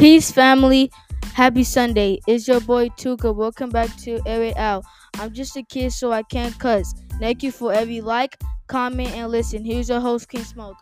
[0.00, 0.90] Peace, family.
[1.34, 2.20] Happy Sunday.
[2.26, 3.34] It's your boy Tuka.
[3.34, 4.82] Welcome back to Air Out.
[5.18, 6.94] I'm just a kid, so I can't cuss.
[7.18, 8.34] Thank you for every like,
[8.66, 9.62] comment, and listen.
[9.62, 10.78] Here's your host, King Smoke.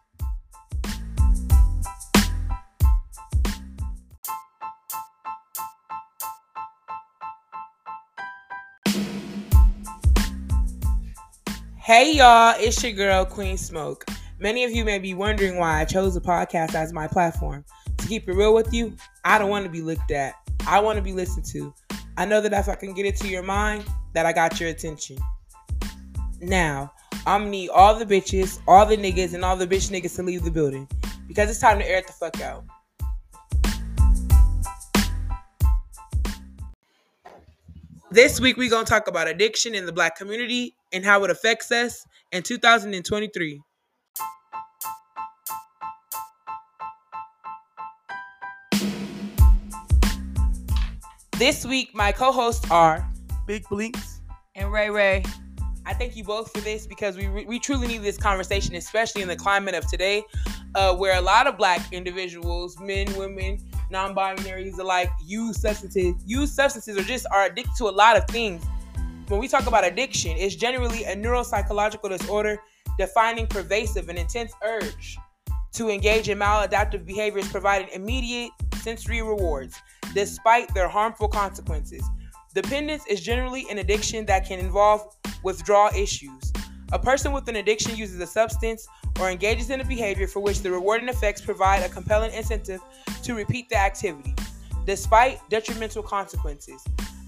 [11.75, 14.05] Hey y'all, it's your girl Queen Smoke.
[14.38, 17.64] Many of you may be wondering why I chose a podcast as my platform.
[17.98, 20.34] To keep it real with you, I don't want to be looked at.
[20.66, 21.75] I want to be listened to.
[22.16, 23.84] I know that if I can get it to your mind,
[24.15, 25.19] that I got your attention.
[26.41, 26.92] Now,
[27.27, 30.23] I'm gonna need all the bitches, all the niggas, and all the bitch niggas to
[30.23, 30.89] leave the building
[31.27, 32.65] because it's time to air it the fuck out.
[38.11, 41.70] This week we're gonna talk about addiction in the black community and how it affects
[41.70, 43.61] us in 2023.
[51.39, 53.08] This week, my co-hosts are
[53.47, 54.22] Big Blinks
[54.56, 55.22] and Rey Rey.
[55.86, 59.28] I thank you both for this because we we truly need this conversation, especially in
[59.28, 60.25] the climate of today,
[60.75, 66.98] uh, where a lot of Black individuals, men, women, non-binaries alike, use substances, use substances,
[66.98, 68.61] or just are addicted to a lot of things.
[69.28, 72.59] When we talk about addiction, it's generally a neuropsychological disorder
[72.98, 75.16] defining pervasive and intense urge
[75.75, 78.50] to engage in maladaptive behaviors providing immediate
[78.89, 79.75] sensory rewards
[80.14, 82.03] despite their harmful consequences.
[82.55, 86.50] Dependence is generally an addiction that can involve withdrawal issues.
[86.92, 88.89] A person with an addiction uses a substance
[89.20, 92.81] or engages in a behavior for which the rewarding effects provide a compelling incentive
[93.22, 94.34] to repeat the activity,
[94.86, 96.83] despite detrimental consequences.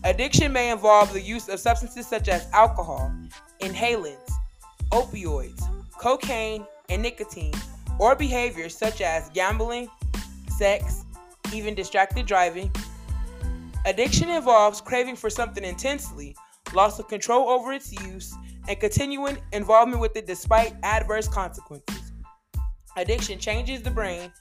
[0.05, 3.13] Addiction may involve the use of substances such as alcohol,
[3.61, 4.33] inhalants,
[4.93, 5.63] opioids,
[5.99, 7.53] cocaine, and nicotine,
[7.99, 9.89] or behaviors such as gambling,
[10.57, 11.05] sex,
[11.53, 12.71] even distracted driving.
[13.87, 16.37] Addiction involves craving for something intensely,
[16.75, 18.35] loss of control over its use,
[18.69, 22.13] and continuing involvement with it despite adverse consequences.
[22.97, 24.33] Addiction changes the brain,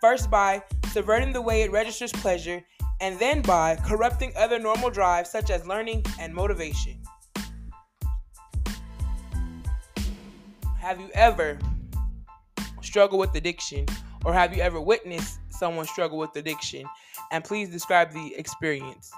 [0.00, 0.62] first by
[0.92, 2.62] subverting the way it registers pleasure,
[3.00, 7.00] and then by corrupting other normal drives such as learning and motivation.
[10.78, 11.58] Have you ever
[12.82, 13.86] struggled with addiction,
[14.24, 16.84] or have you ever witnessed someone struggle with addiction?
[17.30, 19.12] And please describe the experience.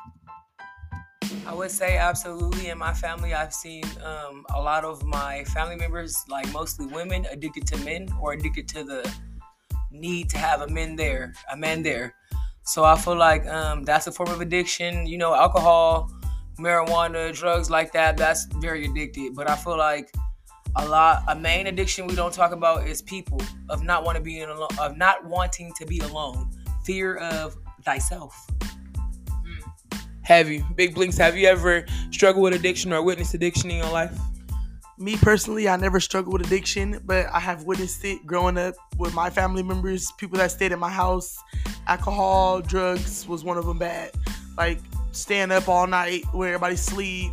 [1.47, 2.69] I would say absolutely.
[2.69, 7.27] In my family, I've seen um, a lot of my family members, like mostly women,
[7.31, 9.13] addicted to men or addicted to the
[9.91, 12.15] need to have a man there, a man there.
[12.63, 15.07] So I feel like um, that's a form of addiction.
[15.07, 16.11] You know, alcohol,
[16.59, 18.17] marijuana, drugs like that.
[18.17, 19.35] That's very addicted.
[19.35, 20.13] But I feel like
[20.77, 24.23] a lot a main addiction we don't talk about is people of not want to
[24.23, 26.51] be alone of not wanting to be alone.
[26.85, 28.47] Fear of thyself.
[30.23, 30.65] Have you?
[30.75, 34.17] Big blinks have you ever struggled with addiction or witnessed addiction in your life?
[34.99, 39.13] Me personally i never struggled with addiction but i have witnessed it growing up with
[39.13, 41.39] my family members people that stayed at my house.
[41.87, 44.11] Alcohol drugs was one of them bad.
[44.59, 44.79] Like
[45.13, 47.33] staying up all night where everybody sleep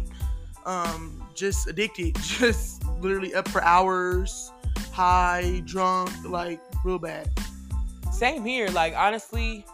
[0.66, 4.52] um, just addicted just literally up for hours,
[4.92, 7.30] high, drunk, like real bad.
[8.12, 8.70] Same here.
[8.70, 9.66] Like honestly,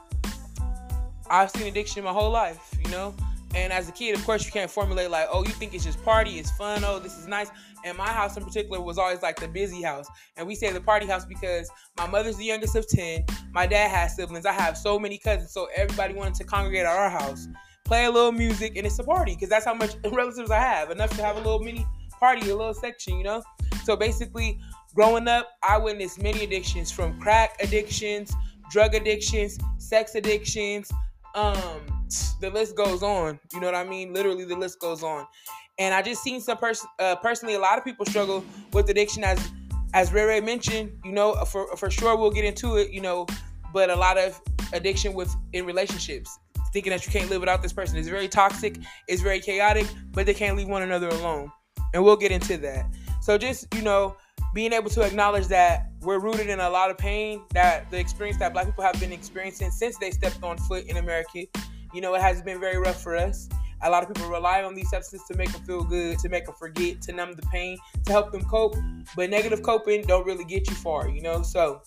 [1.29, 3.13] I've seen addiction my whole life, you know?
[3.55, 6.03] And as a kid, of course, you can't formulate like, oh, you think it's just
[6.03, 7.49] party, it's fun, oh, this is nice.
[7.83, 10.07] And my house in particular was always like the busy house.
[10.37, 13.25] And we say the party house because my mother's the youngest of 10.
[13.51, 14.45] My dad has siblings.
[14.45, 15.51] I have so many cousins.
[15.51, 17.47] So everybody wanted to congregate at our house,
[17.85, 20.91] play a little music, and it's a party because that's how much relatives I have.
[20.91, 21.87] Enough to have a little mini
[22.19, 23.41] party, a little section, you know?
[23.83, 24.59] So basically,
[24.93, 28.33] growing up, I witnessed many addictions from crack addictions,
[28.71, 30.91] drug addictions, sex addictions,
[31.35, 31.81] um,
[32.41, 33.39] the list goes on.
[33.53, 34.13] You know what I mean?
[34.13, 35.25] Literally, the list goes on.
[35.77, 38.43] And I just seen some person, uh, personally, a lot of people struggle
[38.73, 39.39] with addiction as,
[39.93, 40.91] as Rey Rey mentioned.
[41.05, 42.91] You know, for for sure, we'll get into it.
[42.91, 43.27] You know,
[43.73, 44.39] but a lot of
[44.73, 46.37] addiction with in relationships,
[46.73, 48.77] thinking that you can't live without this person is very toxic.
[49.07, 51.51] It's very chaotic, but they can't leave one another alone
[51.93, 52.85] and we'll get into that.
[53.21, 54.15] So just you know,
[54.53, 58.39] being able to acknowledge that we're rooted in a lot of pain that the experience
[58.39, 61.45] that Black people have been experiencing since they stepped on foot in America.
[61.93, 63.49] You know, it has been very rough for us.
[63.81, 66.45] A lot of people rely on these substances to make them feel good, to make
[66.45, 68.75] them forget, to numb the pain, to help them cope.
[69.15, 71.41] But negative coping don't really get you far, you know.
[71.41, 71.81] So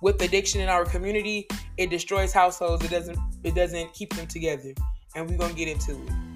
[0.00, 2.84] with addiction in our community, it destroys households.
[2.84, 3.18] It doesn't.
[3.42, 4.74] It doesn't keep them together.
[5.14, 6.29] And we're gonna get into it.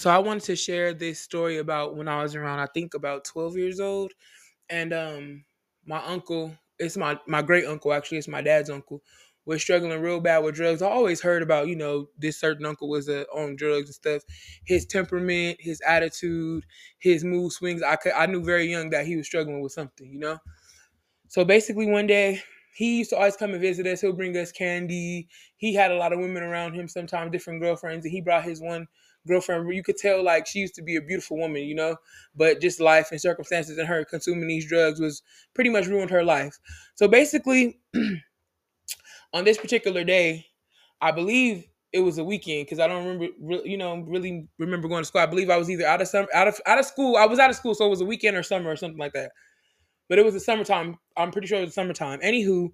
[0.00, 3.24] So I wanted to share this story about when I was around, I think about
[3.24, 4.12] 12 years old.
[4.70, 5.44] And um,
[5.86, 9.02] my uncle it's my my great uncle actually, it's my dad's uncle,
[9.46, 10.82] was struggling real bad with drugs.
[10.82, 14.22] I always heard about, you know, this certain uncle was uh, on drugs and stuff.
[14.66, 16.66] His temperament, his attitude,
[16.98, 17.82] his mood swings.
[17.82, 20.38] I could, I knew very young that he was struggling with something, you know.
[21.28, 22.42] So basically, one day
[22.74, 24.00] he used to always come and visit us.
[24.00, 25.28] He'll bring us candy.
[25.56, 28.60] He had a lot of women around him, sometimes different girlfriends, and he brought his
[28.60, 28.86] one
[29.26, 29.72] girlfriend.
[29.74, 31.96] You could tell like she used to be a beautiful woman, you know,
[32.34, 35.22] but just life and circumstances and her consuming these drugs was
[35.54, 36.58] pretty much ruined her life.
[36.94, 37.80] So basically.
[39.32, 40.46] on this particular day,
[41.00, 45.02] I believe it was a weekend because I don't remember, you know, really remember going
[45.02, 45.20] to school.
[45.20, 47.16] I believe I was either out of summer, out of out of school.
[47.16, 49.12] I was out of school, so it was a weekend or summer or something like
[49.14, 49.32] that.
[50.08, 50.98] But it was the summertime.
[51.16, 52.20] I'm pretty sure it was the summertime.
[52.20, 52.70] Anywho,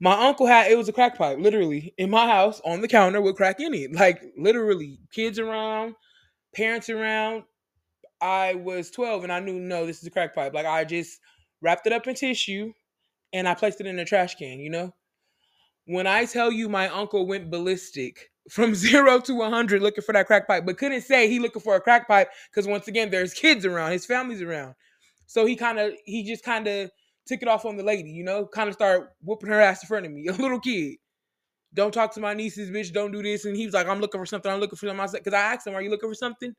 [0.00, 3.20] my uncle had it was a crack pipe, literally in my house on the counter
[3.20, 5.94] with crack in it, like literally kids around,
[6.54, 7.44] parents around.
[8.20, 10.54] I was 12 and I knew no, this is a crack pipe.
[10.54, 11.20] Like I just
[11.62, 12.72] wrapped it up in tissue
[13.32, 14.94] and I placed it in a trash can, you know.
[15.86, 20.26] When I tell you my uncle went ballistic from zero to 100 looking for that
[20.26, 23.34] crack pipe, but couldn't say he looking for a crack pipe because once again, there's
[23.34, 24.74] kids around, his family's around.
[25.26, 26.90] So he kind of, he just kind of
[27.28, 29.86] took it off on the lady, you know, kind of started whooping her ass in
[29.86, 30.96] front of me, a little kid.
[31.74, 32.92] Don't talk to my nieces, bitch.
[32.92, 33.44] Don't do this.
[33.44, 34.50] And he was like, I'm looking for something.
[34.50, 35.00] I'm looking for something.
[35.00, 36.54] I said, because I asked him, Are you looking for something?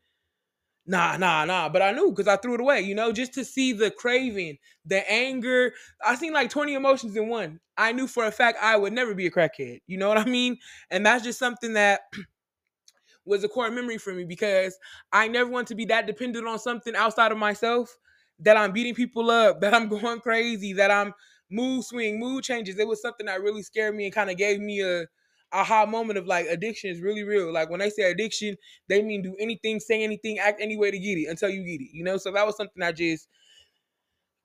[0.90, 1.70] nah, nah, nah.
[1.70, 4.58] But I knew because I threw it away, you know, just to see the craving,
[4.86, 5.74] the anger.
[6.06, 7.60] I seen like 20 emotions in one.
[7.78, 9.80] I knew for a fact I would never be a crackhead.
[9.88, 10.58] You know what I mean?
[10.90, 12.02] And that's just something that
[13.26, 14.78] was a core memory for me because
[15.14, 17.96] I never want to be that dependent on something outside of myself
[18.40, 21.14] that I'm beating people up, that I'm going crazy, that I'm
[21.50, 22.78] mood swing, mood changes.
[22.80, 25.06] It was something that really scared me and kind of gave me a
[25.52, 27.52] aha moment of like addiction is really real.
[27.52, 28.56] Like when they say addiction,
[28.88, 31.82] they mean do anything, say anything, act any way to get it until you get
[31.84, 31.90] it.
[31.92, 33.28] You know, so that was something I just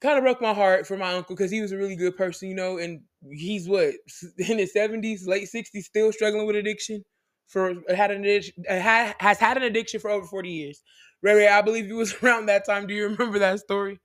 [0.01, 2.49] kind of broke my heart for my uncle because he was a really good person,
[2.49, 3.01] you know, and
[3.31, 3.95] he's what
[4.39, 7.05] in his seventies, late sixties, still struggling with addiction.
[7.47, 10.83] For had an addiction, has had an addiction for over forty years.
[11.25, 12.87] Rey Rey, I believe you was around that time.
[12.87, 13.99] Do you remember that story?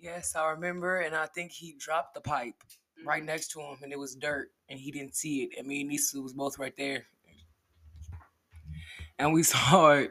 [0.00, 2.56] Yes, I remember, and I think he dropped the pipe
[3.06, 5.50] right next to him, and it was dirt, and he didn't see it.
[5.56, 7.04] And me and Nisa was both right there,
[9.20, 10.10] and we saw it.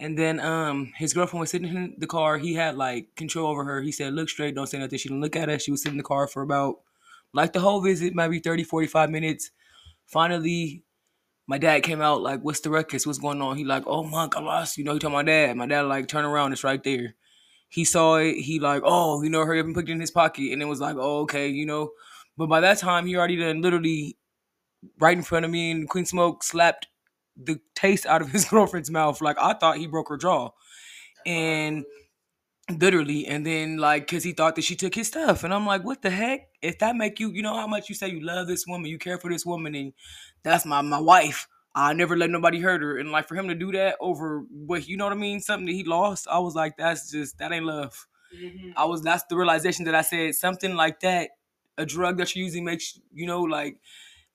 [0.00, 2.38] And then um his girlfriend was sitting in the car.
[2.38, 3.80] He had like control over her.
[3.80, 4.98] He said, look straight, don't say nothing.
[4.98, 5.62] She didn't look at us.
[5.62, 6.80] She was sitting in the car for about
[7.32, 9.52] like the whole visit, maybe 30, 45 minutes.
[10.06, 10.82] Finally,
[11.46, 13.06] my dad came out like, what's the ruckus?
[13.06, 13.56] What's going on?
[13.56, 14.78] He like, oh monk, I lost.
[14.78, 15.56] You know, he told my dad.
[15.56, 17.14] My dad like, turn around, it's right there
[17.68, 18.34] he saw it.
[18.34, 20.66] He like, oh, you know, hurry up and put it in his pocket, and it
[20.66, 21.90] was like, oh, okay, you know.
[22.36, 24.16] But by that time, he already done literally
[24.98, 26.86] right in front of me, and Queen Smoke slapped
[27.36, 29.20] the taste out of his girlfriend's mouth.
[29.20, 30.50] Like I thought he broke her jaw,
[31.24, 31.84] and
[32.70, 35.84] literally, and then like, cause he thought that she took his stuff, and I'm like,
[35.84, 36.48] what the heck?
[36.62, 38.98] If that make you, you know, how much you say you love this woman, you
[38.98, 39.92] care for this woman, and
[40.42, 41.48] that's my my wife.
[41.74, 42.96] I never let nobody hurt her.
[42.96, 45.66] And like for him to do that over what you know what I mean, something
[45.66, 48.06] that he lost, I was like, that's just that ain't love.
[48.34, 48.70] Mm-hmm.
[48.76, 51.30] I was that's the realization that I said something like that,
[51.76, 53.78] a drug that you're using makes you know like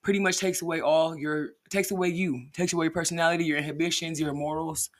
[0.02, 4.20] pretty much takes away all your takes away you, takes away your personality, your inhibitions,
[4.20, 4.90] your morals.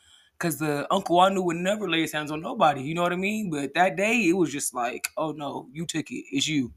[0.42, 3.12] Cause the uncle I knew would never lay his hands on nobody, you know what
[3.12, 3.50] I mean?
[3.50, 6.72] But that day it was just like, oh no, you took it, it's you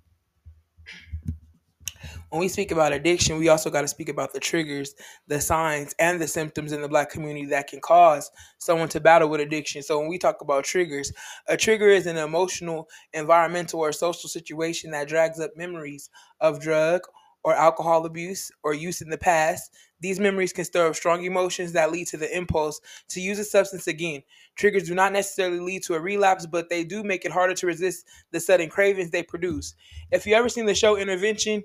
[2.30, 4.94] when we speak about addiction, we also got to speak about the triggers,
[5.28, 9.30] the signs, and the symptoms in the black community that can cause someone to battle
[9.30, 9.82] with addiction.
[9.82, 11.12] So, when we talk about triggers,
[11.48, 16.10] a trigger is an emotional, environmental, or social situation that drags up memories
[16.42, 17.02] of drug
[17.46, 19.72] or alcohol abuse or use in the past.
[20.02, 23.46] These memories can stir up strong emotions that lead to the impulse to use a
[23.46, 24.24] substance again.
[24.56, 27.68] Triggers do not necessarily lead to a relapse, but they do make it harder to
[27.68, 29.76] resist the sudden cravings they produce.
[30.12, 31.64] If you ever seen the show Intervention,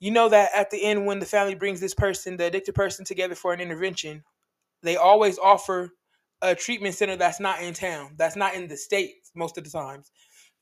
[0.00, 3.04] you know that at the end when the family brings this person the addicted person
[3.04, 4.22] together for an intervention
[4.82, 5.90] they always offer
[6.40, 9.70] a treatment center that's not in town that's not in the state most of the
[9.70, 10.10] times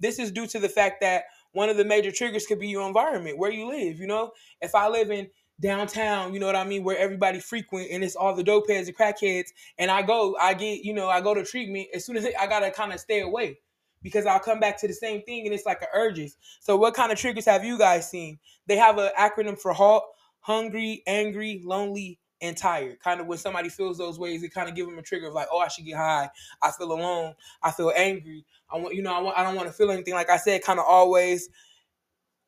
[0.00, 1.24] this is due to the fact that
[1.56, 4.74] one of the major triggers could be your environment where you live you know if
[4.74, 5.28] i live in
[5.60, 8.88] downtown you know what i mean where everybody frequent and it's all the dope heads
[8.88, 9.48] and crackheads
[9.78, 12.46] and i go i get you know i go to treatment as soon as i
[12.46, 13.58] gotta kind of stay away
[14.02, 16.36] because I'll come back to the same thing and it's like a urges.
[16.60, 18.38] So what kind of triggers have you guys seen?
[18.66, 20.04] They have an acronym for HALT,
[20.38, 23.00] hungry, angry, lonely, and tired.
[23.00, 25.34] Kind of when somebody feels those ways, it kind of give them a trigger of
[25.34, 26.28] like, oh, I should get high.
[26.62, 27.34] I feel alone.
[27.62, 28.44] I feel angry.
[28.70, 30.14] I want, you know, I want, I don't want to feel anything.
[30.14, 31.48] Like I said, kind of always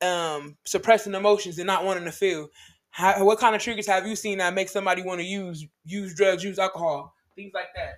[0.00, 2.49] um suppressing emotions and not wanting to feel.
[2.90, 6.14] How, what kind of triggers have you seen that make somebody want to use use
[6.14, 7.95] drugs, use alcohol, things like that?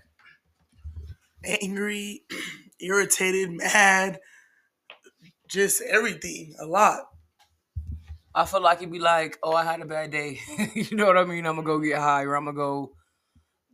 [1.62, 2.22] Angry,
[2.80, 4.20] irritated, mad,
[5.48, 7.04] just everything, a lot.
[8.34, 10.40] I feel like it'd be like, oh, I had a bad day.
[10.74, 11.46] you know what I mean?
[11.46, 12.92] I'm gonna go get high or I'm gonna go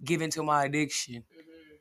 [0.05, 1.25] give into my addiction.
[1.37, 1.77] Mm-hmm.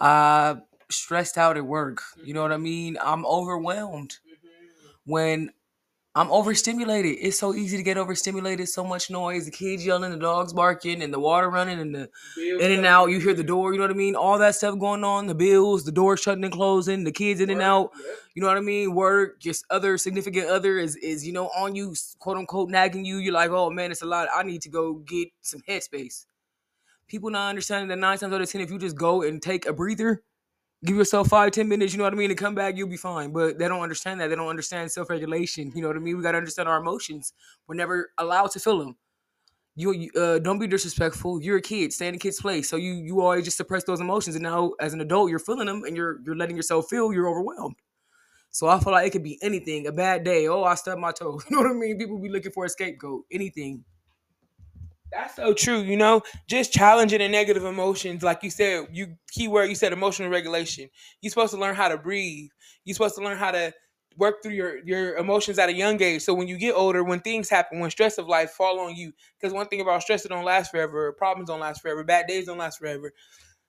[0.00, 0.56] I
[0.90, 2.02] stressed out at work.
[2.22, 2.98] You know what I mean?
[3.00, 5.10] I'm overwhelmed Mm-hmm.
[5.10, 5.50] when
[6.16, 7.18] I'm overstimulated.
[7.20, 8.70] It's so easy to get overstimulated.
[8.70, 9.44] So much noise.
[9.44, 12.08] The kids yelling, the dogs barking, and the water running, and the
[12.58, 13.10] in and out.
[13.10, 13.74] You hear the door.
[13.74, 14.16] You know what I mean?
[14.16, 15.26] All that stuff going on.
[15.26, 17.90] The bills, the door shutting and closing, the kids in and out.
[18.34, 18.94] You know what I mean?
[18.94, 23.18] Work, just other significant other is is you know on you, quote unquote, nagging you.
[23.18, 24.28] You're like, oh man, it's a lot.
[24.34, 26.24] I need to go get some headspace.
[27.08, 29.66] People not understanding that nine times out of ten, if you just go and take
[29.66, 30.22] a breather,
[30.84, 32.96] give yourself five, ten minutes, you know what I mean, and come back, you'll be
[32.96, 33.32] fine.
[33.32, 34.28] But they don't understand that.
[34.28, 35.72] They don't understand self regulation.
[35.74, 36.16] You know what I mean?
[36.16, 37.32] We gotta understand our emotions.
[37.66, 38.96] We're never allowed to feel them.
[39.74, 41.42] You, you uh, don't be disrespectful.
[41.42, 41.92] You're a kid.
[41.92, 42.68] Stay in a kid's place.
[42.68, 45.66] So you you always just suppress those emotions, and now as an adult, you're feeling
[45.66, 47.12] them, and you're you're letting yourself feel.
[47.12, 47.76] You're overwhelmed.
[48.50, 49.86] So I feel like it could be anything.
[49.86, 50.48] A bad day.
[50.48, 51.40] Oh, I stubbed my toe.
[51.50, 51.98] You know what I mean?
[51.98, 53.24] People be looking for a scapegoat.
[53.30, 53.84] Anything.
[55.12, 55.80] That's so true.
[55.80, 58.88] You know, just challenging the negative emotions, like you said.
[58.92, 60.88] You keyword you said emotional regulation.
[61.20, 62.50] You're supposed to learn how to breathe.
[62.84, 63.72] You're supposed to learn how to
[64.18, 66.22] work through your your emotions at a young age.
[66.22, 69.12] So when you get older, when things happen, when stress of life fall on you,
[69.38, 71.12] because one thing about stress, it don't last forever.
[71.12, 72.02] Problems don't last forever.
[72.02, 73.12] Bad days don't last forever.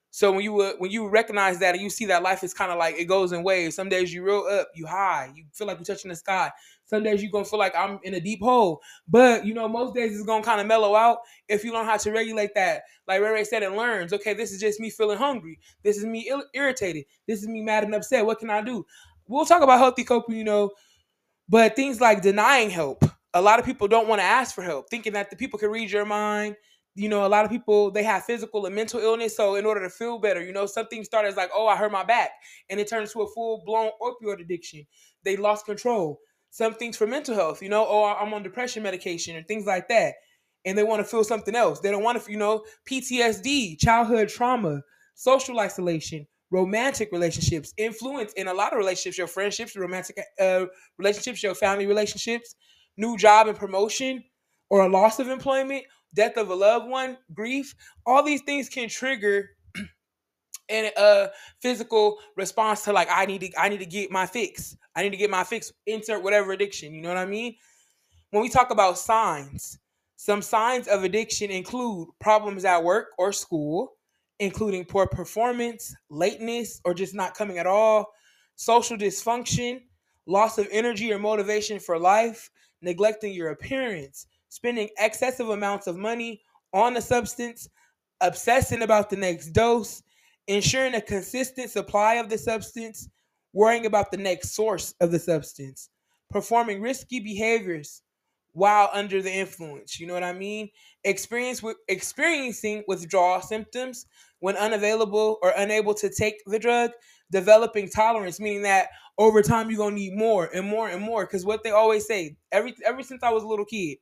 [0.09, 2.71] So when you uh, when you recognize that and you see that life is kind
[2.71, 3.75] of like it goes in waves.
[3.75, 6.51] Some days you real up, you high, you feel like you're touching the sky.
[6.85, 8.81] Some days you're gonna feel like I'm in a deep hole.
[9.07, 11.97] But you know, most days it's gonna kind of mellow out if you learn how
[11.97, 12.83] to regulate that.
[13.07, 14.13] Like Rey Rey said, it learns.
[14.13, 15.59] Okay, this is just me feeling hungry.
[15.83, 17.05] This is me ill- irritated.
[17.27, 18.25] This is me mad and upset.
[18.25, 18.85] What can I do?
[19.27, 20.71] We'll talk about healthy coping, you know,
[21.49, 23.03] but things like denying help.
[23.33, 25.69] A lot of people don't want to ask for help, thinking that the people can
[25.69, 26.55] read your mind.
[26.98, 29.38] You know, a lot of people they have physical and mental illness.
[29.38, 31.75] So in order to feel better, you know, some things start as like, oh, I
[31.75, 32.32] hurt my back,
[32.70, 34.86] and it turns to a full blown opioid addiction.
[35.24, 36.20] They lost control.
[36.50, 39.89] Some things for mental health, you know, oh, I'm on depression medication and things like
[39.89, 40.16] that,
[40.66, 41.80] and they want to feel something else.
[41.82, 44.82] They don't want to, you know, PTSD, childhood trauma,
[45.16, 50.66] social isolation, romantic relationships, influence in a lot of relationships, your friendships, romantic uh,
[50.98, 52.56] relationships, your family relationships,
[52.98, 54.24] new job and promotion,
[54.70, 57.75] or a loss of employment, death of a loved one, grief.
[58.05, 59.49] All these things can trigger
[60.69, 61.27] and a uh,
[61.61, 64.75] physical response to like I need to I need to get my fix.
[64.95, 65.71] I need to get my fix.
[65.85, 66.93] Insert whatever addiction.
[66.93, 67.55] You know what I mean?
[68.31, 69.79] When we talk about signs,
[70.17, 73.93] some signs of addiction include problems at work or school,
[74.39, 78.07] including poor performance, lateness, or just not coming at all,
[78.55, 79.81] social dysfunction,
[80.25, 82.49] loss of energy or motivation for life,
[82.81, 86.42] neglecting your appearance, spending excessive amounts of money
[86.74, 87.68] on a substance,
[88.22, 90.04] obsessing about the next dose,
[90.48, 93.10] ensuring a consistent supply of the substance,
[93.54, 95.89] worrying about the next source of the substance,
[96.30, 98.01] performing risky behaviors
[98.54, 100.00] while under the influence.
[100.00, 100.70] You know what I mean?
[101.04, 104.06] Experience with experiencing withdrawal symptoms
[104.39, 106.92] when unavailable or unable to take the drug,
[107.32, 108.88] developing tolerance, meaning that
[109.18, 111.25] over time you're gonna need more and more and more.
[111.25, 113.98] Because what they always say, every ever since I was a little kid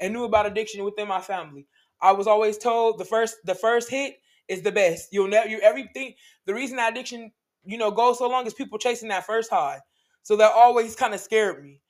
[0.00, 1.66] and knew about addiction within my family,
[2.00, 4.16] I was always told the first the first hit
[4.48, 5.08] is the best.
[5.12, 6.14] You'll never you everything.
[6.46, 7.32] The reason that addiction
[7.64, 9.80] you know goes so long is people chasing that first high.
[10.22, 11.80] So that always kind of scared me.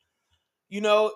[0.68, 1.12] You know,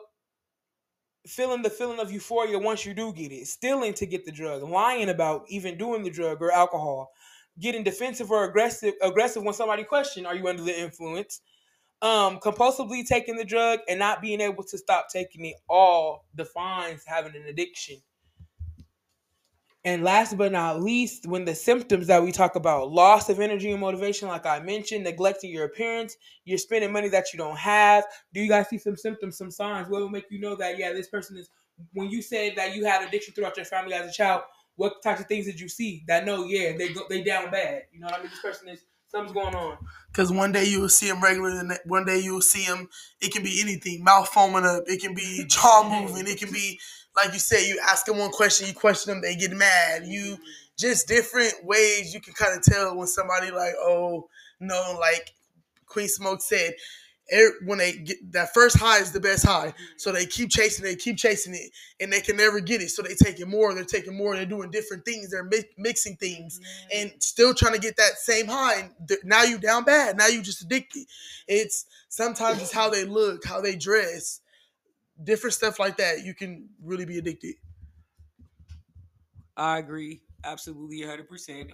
[1.26, 4.62] feeling the feeling of euphoria once you do get it, stealing to get the drug,
[4.62, 7.11] lying about even doing the drug or alcohol,
[7.61, 11.41] getting defensive or aggressive aggressive when somebody question, are you under the influence?
[12.02, 17.04] Um, compulsively taking the drug and not being able to stop taking it all defines
[17.06, 18.02] having an addiction.
[19.85, 23.71] And last but not least, when the symptoms that we talk about loss of energy
[23.71, 28.04] and motivation, like I mentioned, neglecting your appearance, you're spending money that you don't have.
[28.35, 29.88] Do you guys see some symptoms, some signs?
[29.88, 31.50] What will make you know that, yeah, this person is,
[31.92, 34.42] when you said that you had addiction throughout your family as a child,
[34.75, 37.82] what types of things did you see that know, yeah, they go, they down bad?
[37.92, 38.30] You know what I mean?
[38.30, 39.78] This person is, something's going on.
[40.11, 42.88] Because one day you will see them regular, and one day you will see them.
[43.21, 44.85] It can be anything, mouth foaming up.
[44.87, 46.26] It can be jaw moving.
[46.26, 46.81] It can be
[47.14, 47.66] like you said.
[47.66, 50.07] You ask them one question, you question them, they get mad.
[50.07, 50.38] You
[50.78, 54.28] just different ways you can kind of tell when somebody like, oh
[54.61, 55.33] no, like
[55.87, 56.73] Queen Smoke said.
[57.64, 59.85] When they get that first high is the best high, mm-hmm.
[59.97, 62.91] so they keep chasing they keep chasing it, and they can never get it.
[62.91, 66.59] So they taking more, they're taking more, they're doing different things, they're mi- mixing things,
[66.59, 66.99] mm-hmm.
[66.99, 68.81] and still trying to get that same high.
[68.81, 70.19] And th- now you down bad.
[70.19, 71.07] Now you just addicted.
[71.47, 74.41] It's sometimes it's how they look, how they dress,
[75.23, 76.25] different stuff like that.
[76.25, 77.55] You can really be addicted.
[79.57, 81.73] I agree, absolutely, hundred percent.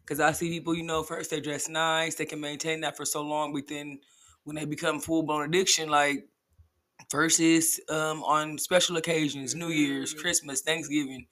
[0.00, 3.04] Because I see people, you know, first they dress nice, they can maintain that for
[3.04, 3.98] so long, but then
[4.46, 6.28] when they become full blown addiction, like
[7.10, 11.26] versus um, on special occasions, New Year's, Christmas, Thanksgiving.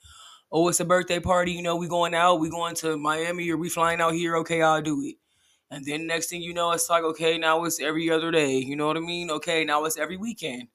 [0.50, 1.52] Oh, it's a birthday party.
[1.52, 2.40] You know, we going out.
[2.40, 4.36] We going to Miami or we flying out here.
[4.38, 5.14] Okay, I'll do it.
[5.70, 8.56] And then next thing you know, it's like okay, now it's every other day.
[8.56, 9.30] You know what I mean?
[9.30, 10.68] Okay, now it's every weekend.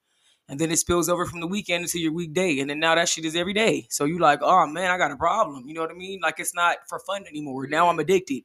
[0.48, 3.08] And then it spills over from the weekend into your weekday, and then now that
[3.08, 3.86] shit is every day.
[3.92, 5.66] So you like, oh man, I got a problem.
[5.68, 6.22] You know what I mean?
[6.24, 7.68] Like it's not for fun anymore.
[7.68, 8.44] Now I'm addicted.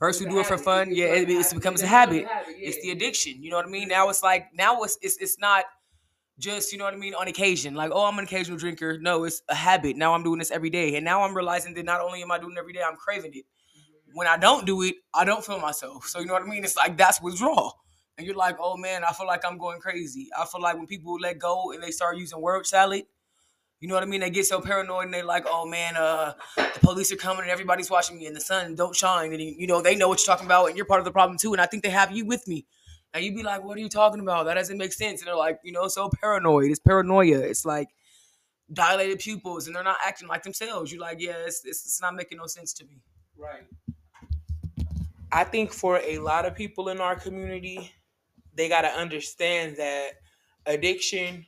[0.00, 2.26] First we do it for fun, yeah, it, it becomes a habit.
[2.48, 3.42] It's the addiction.
[3.42, 3.86] You know what I mean?
[3.86, 5.66] Now it's like now it's it's it's not
[6.38, 7.74] just you know what I mean on occasion.
[7.74, 8.98] Like oh, I'm an occasional drinker.
[8.98, 9.98] No, it's a habit.
[9.98, 12.38] Now I'm doing this every day, and now I'm realizing that not only am I
[12.38, 13.44] doing it every day, I'm craving it.
[13.44, 14.12] Mm-hmm.
[14.14, 16.06] When I don't do it, I don't feel myself.
[16.06, 16.64] So you know what I mean?
[16.64, 17.74] It's like that's withdrawal.
[18.16, 20.28] And you're like, oh man, I feel like I'm going crazy.
[20.38, 23.02] I feel like when people let go and they start using word salad,
[23.80, 24.20] you know what I mean?
[24.20, 27.50] They get so paranoid and they're like, oh man, uh, the police are coming and
[27.50, 29.32] everybody's watching me and the sun don't shine.
[29.32, 31.38] And you know, they know what you're talking about and you're part of the problem
[31.38, 31.52] too.
[31.52, 32.66] And I think they have you with me.
[33.14, 34.44] And you'd be like, what are you talking about?
[34.44, 35.20] That doesn't make sense.
[35.20, 36.70] And they're like, you know, so paranoid.
[36.70, 37.38] It's paranoia.
[37.38, 37.88] It's like
[38.72, 40.92] dilated pupils and they're not acting like themselves.
[40.92, 43.00] You're like, yeah, it's, it's, it's not making no sense to me.
[43.36, 43.64] Right.
[45.32, 47.92] I think for a lot of people in our community,
[48.54, 50.10] they got to understand that
[50.66, 51.46] addiction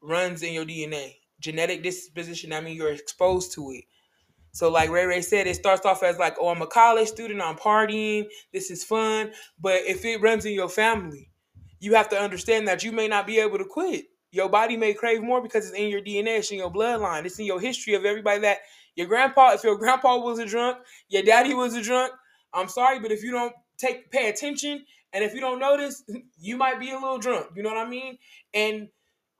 [0.00, 1.16] runs in your DNA.
[1.42, 3.84] Genetic disposition, I mean, you're exposed to it.
[4.52, 7.40] So, like Rey Rey said, it starts off as like, oh, I'm a college student,
[7.40, 9.32] I'm partying, this is fun.
[9.58, 11.30] But if it runs in your family,
[11.80, 14.04] you have to understand that you may not be able to quit.
[14.30, 17.38] Your body may crave more because it's in your DNA, it's in your bloodline, it's
[17.38, 18.58] in your history of everybody that
[18.94, 22.12] your grandpa, if your grandpa was a drunk, your daddy was a drunk,
[22.54, 26.04] I'm sorry, but if you don't take pay attention and if you don't notice,
[26.38, 27.48] you might be a little drunk.
[27.56, 28.18] You know what I mean?
[28.54, 28.88] And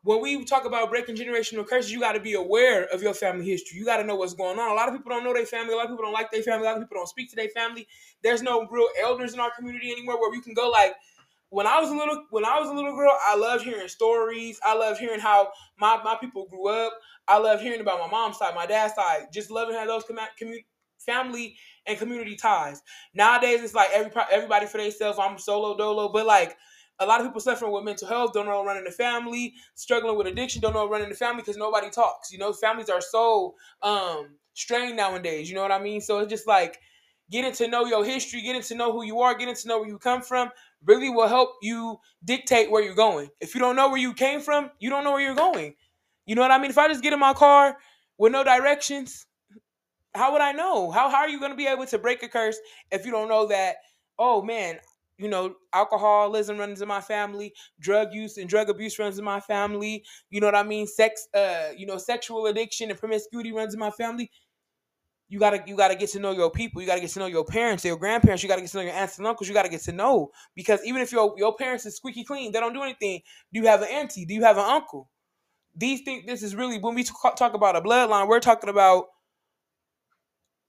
[0.05, 3.49] when we talk about breaking generational curses, you got to be aware of your family
[3.49, 3.79] history.
[3.79, 4.71] You got to know what's going on.
[4.71, 5.75] A lot of people don't know their family.
[5.75, 6.67] A lot of people don't like their family.
[6.67, 7.87] A lot of people don't speak to their family.
[8.23, 10.95] There's no real elders in our community anymore where we can go like.
[11.51, 14.59] When I was a little, when I was a little girl, I loved hearing stories.
[14.65, 16.95] I loved hearing how my, my people grew up.
[17.29, 19.27] I loved hearing about my mom's side, my dad's side.
[19.31, 20.67] Just loving how those community
[20.99, 22.83] family and community ties.
[23.15, 25.19] Nowadays, it's like every everybody for themselves.
[25.21, 26.57] I'm solo dolo, but like
[27.03, 30.27] a lot of people suffering with mental health don't know running the family, struggling with
[30.27, 32.33] addiction, don't know running the family because nobody talks.
[32.33, 35.49] You know, families are so um strained nowadays.
[35.49, 36.01] You know what I mean?
[36.01, 36.79] So it's just like
[37.31, 39.89] getting to know your history, getting to know who you are, getting to know where
[39.89, 40.51] you come from,
[40.85, 43.29] really will help you dictate where you're going.
[43.41, 45.75] If you don't know where you came from, you don't know where you're going.
[46.27, 46.71] You know what I mean?
[46.71, 47.77] If I just get in my car
[48.19, 49.27] with no directions,
[50.15, 50.91] how would I know?
[50.91, 52.59] How how are you going to be able to break a curse
[52.91, 53.77] if you don't know that?
[54.19, 54.79] Oh man,
[55.19, 59.41] you know, alcoholism runs in my family, drug use and drug abuse runs in my
[59.41, 60.05] family.
[60.31, 60.87] You know what I mean?
[60.87, 64.31] Sex, uh, you know, sexual addiction and promiscuity runs in my family.
[65.29, 66.83] You gotta you gotta get to know your people.
[66.83, 68.43] You gotta get to know your parents, your grandparents.
[68.43, 69.49] You gotta get to know your aunts and uncles.
[69.49, 72.61] You gotta get to know because even if your your parents is squeaky clean, they
[72.61, 73.23] don't do anything.
[73.53, 74.27] Do you have an auntie?
[74.27, 75.09] Do you have an uncle?
[75.75, 76.27] These things.
[76.27, 78.29] This is really when we talk about a bloodline.
[78.29, 79.07] We're talking about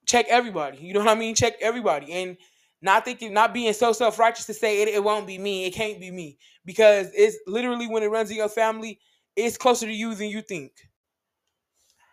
[0.05, 0.77] check everybody.
[0.79, 1.35] You know what I mean?
[1.35, 2.11] Check everybody.
[2.11, 2.37] And
[2.83, 5.65] not thinking, not being so self righteous to say it, it won't be me.
[5.65, 6.37] It can't be me.
[6.65, 8.99] Because it's literally when it runs in your family,
[9.35, 10.73] it's closer to you than you think.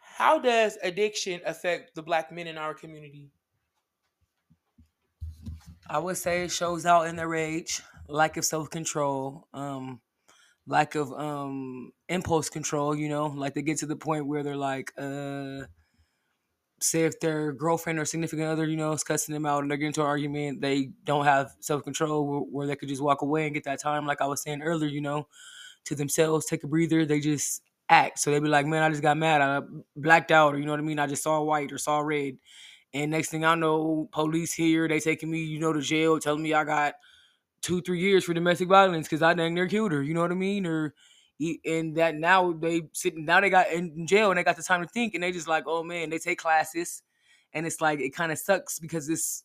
[0.02, 3.30] How does addiction affect the black men in our community?
[5.88, 10.00] I would say it shows out in their rage, lack of self control, um,
[10.66, 14.56] lack of um impulse control, you know, like they get to the point where they're
[14.56, 15.62] like, uh
[16.80, 19.78] say if their girlfriend or significant other, you know, is cussing them out and they're
[19.78, 23.44] getting into an argument, they don't have self control where they could just walk away
[23.44, 25.26] and get that time, like I was saying earlier, you know,
[25.84, 27.04] to themselves, take a breather.
[27.04, 28.18] They just act.
[28.18, 29.40] So they'd be like, man, I just got mad.
[29.40, 29.60] I
[29.96, 30.98] blacked out, or you know what I mean?
[30.98, 32.36] I just saw white or saw red.
[32.92, 36.42] And next thing I know, police here, they taking me, you know, to jail, telling
[36.42, 36.94] me I got
[37.62, 40.02] two, three years for domestic violence because I dang near killed her.
[40.02, 40.66] You know what I mean?
[40.66, 40.94] Or
[41.64, 44.82] and that now they sitting now they got in jail and they got the time
[44.82, 47.02] to think and they just like oh man they take classes
[47.52, 49.44] and it's like it kind of sucks because it's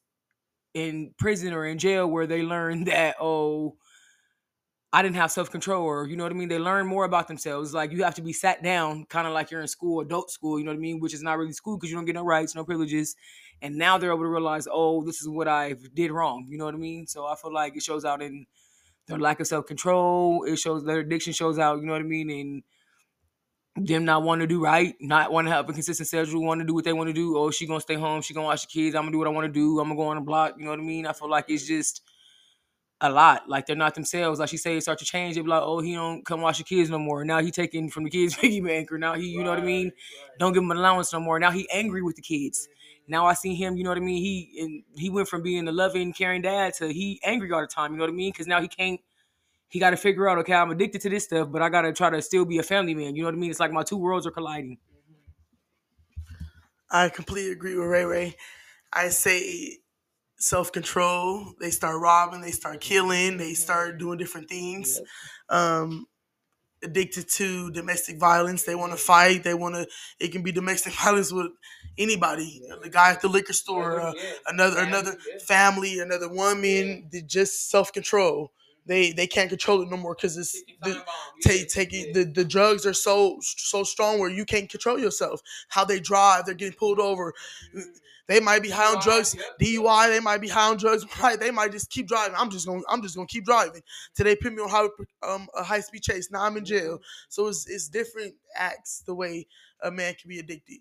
[0.73, 3.75] in prison or in jail where they learn that oh
[4.95, 6.47] I didn't have self control, or you know what I mean.
[6.47, 7.73] They learn more about themselves.
[7.73, 10.58] Like you have to be sat down, kind of like you're in school, adult school.
[10.58, 12.23] You know what I mean, which is not really school because you don't get no
[12.23, 13.13] rights, no privileges.
[13.62, 16.45] And now they're able to realize, oh, this is what I did wrong.
[16.47, 17.08] You know what I mean.
[17.08, 18.45] So I feel like it shows out in
[19.07, 20.43] their lack of self control.
[20.43, 21.79] It shows their addiction shows out.
[21.79, 22.29] You know what I mean?
[22.29, 22.63] And
[23.87, 26.65] them not wanting to do right, not want to have a consistent schedule, want to
[26.65, 27.37] do what they want to do.
[27.37, 28.21] Oh, she gonna stay home.
[28.21, 28.95] She gonna watch the kids.
[28.95, 29.79] I'm gonna do what I want to do.
[29.79, 30.55] I'm gonna go on the block.
[30.57, 31.05] You know what I mean?
[31.05, 32.01] I feel like it's just
[33.01, 33.49] a lot.
[33.49, 34.39] Like they're not themselves.
[34.39, 35.35] Like she say, start to change.
[35.35, 37.25] They be like, oh, he don't come watch the kids no more.
[37.25, 39.63] Now he taking from the kids piggy bank, or now he, you know what I
[39.63, 39.91] mean?
[40.39, 41.39] Don't give him an allowance no more.
[41.39, 42.67] Now he angry with the kids.
[43.07, 44.17] Now I see him, you know what I mean?
[44.17, 47.67] He and he went from being a loving, caring dad to he angry all the
[47.67, 48.31] time, you know what I mean?
[48.31, 48.99] Because now he can't
[49.69, 51.93] he got to figure out, okay, I'm addicted to this stuff, but I got to
[51.93, 53.15] try to still be a family man.
[53.15, 53.49] You know what I mean?
[53.49, 54.77] It's like my two worlds are colliding.
[56.89, 58.35] I completely agree with Rey Rey.
[58.93, 59.79] I say
[60.37, 61.53] self control.
[61.59, 64.99] They start robbing, they start killing, they start doing different things.
[65.49, 66.07] Um,
[66.83, 68.63] addicted to domestic violence.
[68.63, 69.43] They want to fight.
[69.43, 69.87] They want to.
[70.19, 71.47] It can be domestic violence with
[71.97, 72.62] anybody.
[72.81, 74.13] The guy at the liquor store, uh,
[74.47, 77.10] another another family, another woman.
[77.27, 78.51] Just self control.
[78.86, 81.03] They they can't control it no more because it's the,
[81.41, 85.41] take taking the, the drugs are so so strong where you can't control yourself.
[85.69, 87.34] How they drive, they're getting pulled over.
[88.27, 90.10] They might be high on drugs, DUI.
[90.10, 91.05] They might be high on drugs.
[91.21, 91.39] Right?
[91.39, 92.36] They might just keep driving.
[92.38, 93.81] I'm just gonna I'm just gonna keep driving.
[94.15, 94.88] Today put me on high,
[95.27, 96.31] um, a high speed chase.
[96.31, 96.99] Now I'm in jail.
[97.29, 99.47] So it's it's different acts the way
[99.81, 100.79] a man can be addicted.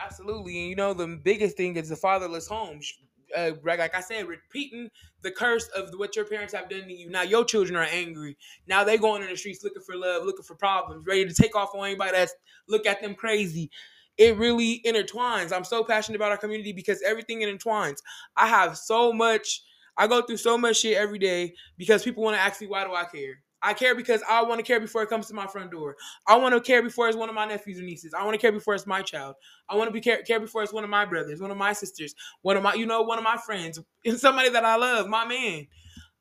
[0.00, 2.92] Absolutely, and you know the biggest thing is the fatherless homes.
[3.36, 4.90] Uh, like I said, repeating
[5.22, 7.08] the curse of what your parents have done to you.
[7.08, 8.36] Now your children are angry.
[8.66, 11.56] Now they going in the streets looking for love, looking for problems, ready to take
[11.56, 12.34] off on anybody that's
[12.68, 13.70] look at them crazy
[14.18, 15.52] it really intertwines.
[15.52, 17.96] I'm so passionate about our community because everything intertwines.
[18.36, 19.62] I have so much,
[19.96, 22.84] I go through so much shit every day because people want to ask me, why
[22.84, 23.42] do I care?
[23.62, 25.96] I care because I want to care before it comes to my front door.
[26.26, 28.12] I want to care before it's one of my nephews or nieces.
[28.12, 29.36] I want to care before it's my child.
[29.68, 31.72] I want to be care, care before it's one of my brothers, one of my
[31.72, 35.08] sisters, one of my, you know, one of my friends, and somebody that I love,
[35.08, 35.66] my man.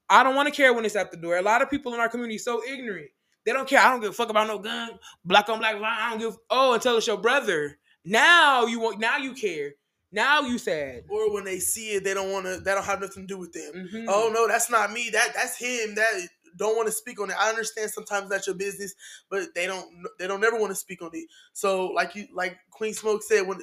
[0.10, 1.38] I don't want to care when it's at the door.
[1.38, 3.10] A lot of people in our community so ignorant.
[3.46, 3.80] They don't care.
[3.80, 4.92] I don't give a fuck about no gun,
[5.26, 5.76] black on black.
[5.76, 6.38] I don't give.
[6.50, 7.80] Oh, until it's your brother.
[8.06, 9.00] Now you want.
[9.00, 9.72] Now you care.
[10.12, 11.06] Now you sad.
[11.10, 12.60] Or when they see it, they don't want to.
[12.60, 13.72] That don't have nothing to do with them.
[13.74, 14.06] Mm-hmm.
[14.10, 15.10] Oh no, that's not me.
[15.12, 15.96] That that's him.
[15.96, 16.28] That
[16.62, 17.36] don't want to speak on it.
[17.40, 18.94] I understand sometimes that's your business,
[19.30, 19.86] but they don't.
[20.20, 21.28] They don't never want to speak on it.
[21.54, 23.60] So like you, like Queen Smoke said, when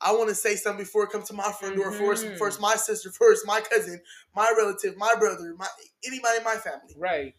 [0.00, 1.88] I want to say something before it comes to my friend mm-hmm.
[1.88, 4.00] or first, first my sister, first my cousin,
[4.34, 5.68] my relative, my brother, my
[6.04, 6.94] anybody in my family.
[6.98, 7.34] Right.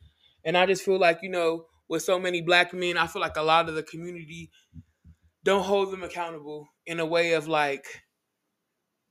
[0.46, 3.36] And I just feel like you know, with so many black men, I feel like
[3.36, 4.50] a lot of the community
[5.44, 7.86] don't hold them accountable in a way of like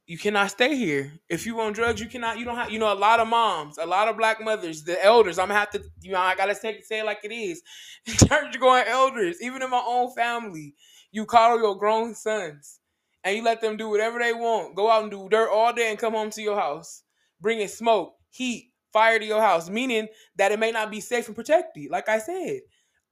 [0.06, 1.12] you cannot stay here.
[1.28, 2.38] If you on drugs, you cannot.
[2.38, 2.70] You don't have.
[2.70, 5.38] You know, a lot of moms, a lot of black mothers, the elders.
[5.38, 5.82] I'm gonna have to.
[6.00, 7.62] You know, I gotta say, say it like it is.
[8.28, 10.74] Church going elders, even in my own family,
[11.12, 12.80] you coddle your grown sons,
[13.22, 14.74] and you let them do whatever they want.
[14.74, 17.04] Go out and do dirt all day and come home to your house,
[17.40, 19.70] bringing smoke, heat, fire to your house.
[19.70, 21.90] Meaning that it may not be safe and protected.
[21.90, 22.60] Like I said,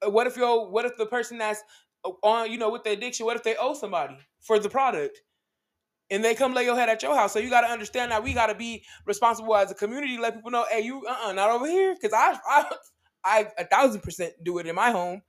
[0.04, 1.62] uh, what if your what if the person that's
[2.22, 5.20] on you know with the addiction what if they owe somebody for the product
[6.10, 8.22] and they come lay your head at your house so you got to understand that
[8.22, 11.50] we got to be responsible as a community let people know hey you uh-uh not
[11.50, 12.64] over here because I, I
[13.24, 15.22] i a thousand percent do it in my home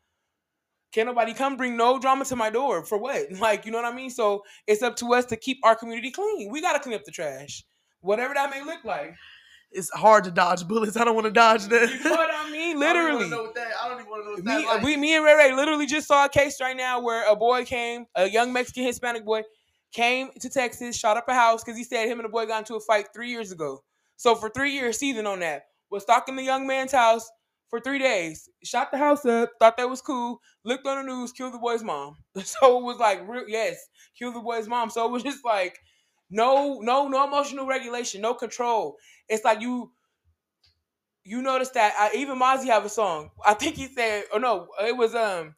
[0.91, 3.91] can't nobody come bring no drama to my door for what like you know what
[3.91, 6.80] i mean so it's up to us to keep our community clean we got to
[6.80, 7.63] clean up the trash
[8.02, 9.15] whatever that may look like
[9.72, 10.98] it's hard to dodge bullets.
[10.98, 11.89] I don't want to dodge that.
[11.89, 12.78] You know what I mean?
[12.78, 13.28] Literally.
[13.28, 14.76] I don't, I don't even want to know what me, that.
[14.76, 14.84] Like.
[14.84, 17.63] We, me and Rey Rey literally just saw a case right now where a boy
[17.63, 19.44] came, a young Mexican Hispanic boy,
[19.91, 22.60] came to Texas, shot up a house because he said him and the boy got
[22.60, 23.84] into a fight three years ago.
[24.17, 27.30] So for three years, season on that was stalking the young man's house
[27.69, 28.49] for three days.
[28.63, 30.39] Shot the house up, thought that was cool.
[30.63, 32.17] Looked on the news, killed the boy's mom.
[32.43, 33.77] So it was like, real, yes,
[34.17, 34.89] killed the boy's mom.
[34.89, 35.77] So it was just like,
[36.30, 38.97] no, no, no emotional regulation, no control.
[39.27, 39.91] It's like you
[41.23, 43.30] you notice that I, even Mozzy have a song.
[43.45, 45.56] I think he said, oh no, it was um,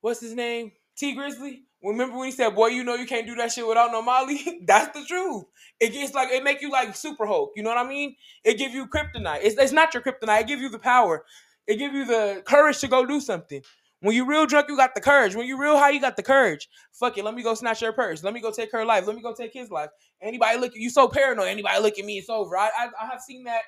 [0.00, 0.72] what's his name?
[0.96, 1.65] Tee Grizzley.
[1.86, 4.40] Remember when he said, "Boy, you know you can't do that shit without no Molly."
[4.66, 5.44] That's the truth.
[5.78, 7.52] It gets like it make you like Super Hulk.
[7.56, 8.16] You know what I mean?
[8.44, 9.40] It give you kryptonite.
[9.42, 10.42] It's, it's not your kryptonite.
[10.42, 11.24] It give you the power.
[11.66, 13.62] It give you the courage to go do something.
[14.00, 15.34] When you real drunk, you got the courage.
[15.34, 16.68] When you real high, you got the courage.
[16.92, 18.22] Fuck it, let me go snatch her purse.
[18.22, 19.06] Let me go take her life.
[19.06, 19.90] Let me go take his life.
[20.20, 21.48] Anybody look at you so paranoid.
[21.48, 22.56] Anybody look at me, it's over.
[22.56, 23.62] I I, I have seen that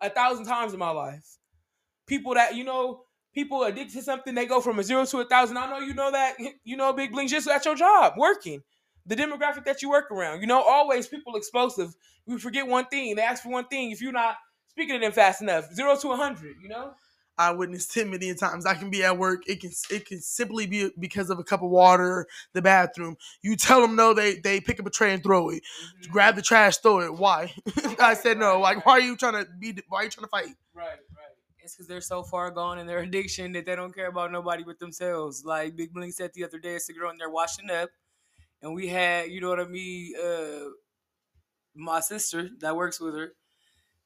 [0.00, 1.38] a thousand times in my life.
[2.06, 3.03] People that, you know,
[3.34, 5.56] people addicted to something, they go from a zero to a thousand.
[5.58, 8.62] I know you know that, you know, Big Bling, just at your job, working.
[9.06, 10.40] The demographic that you work around.
[10.40, 11.94] You know, always people explosive.
[12.26, 13.14] We forget one thing.
[13.16, 13.90] They ask for one thing.
[13.90, 14.36] If you're not
[14.68, 16.94] speaking to them fast enough, zero to a hundred, you know?
[17.36, 18.64] I witnessed 10 million times.
[18.64, 19.42] I can be at work.
[19.48, 23.16] It can it can simply be because of a cup of water, the bathroom.
[23.42, 25.62] You tell them no, they they pick up a tray and throw it.
[25.62, 26.12] Mm-hmm.
[26.12, 27.14] Grab the trash, throw it.
[27.14, 27.52] Why?
[27.98, 28.60] I said no.
[28.60, 29.76] Like why are you trying to be?
[29.88, 30.54] Why are you trying to fight?
[30.74, 30.98] Right.
[31.64, 34.62] It's because they're so far gone in their addiction that they don't care about nobody
[34.62, 35.44] but themselves.
[35.44, 37.88] Like Big Bling said the other day, it's a girl in there washing up,
[38.62, 40.68] and we had, you know what I mean, uh,
[41.74, 43.32] my sister that works with her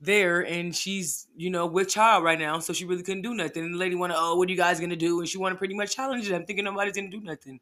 [0.01, 3.65] there and she's you know with child right now so she really couldn't do nothing.
[3.65, 5.19] And the lady wanted oh what are you guys gonna do?
[5.19, 7.61] And she wanted pretty much challenge them thinking nobody's gonna do nothing.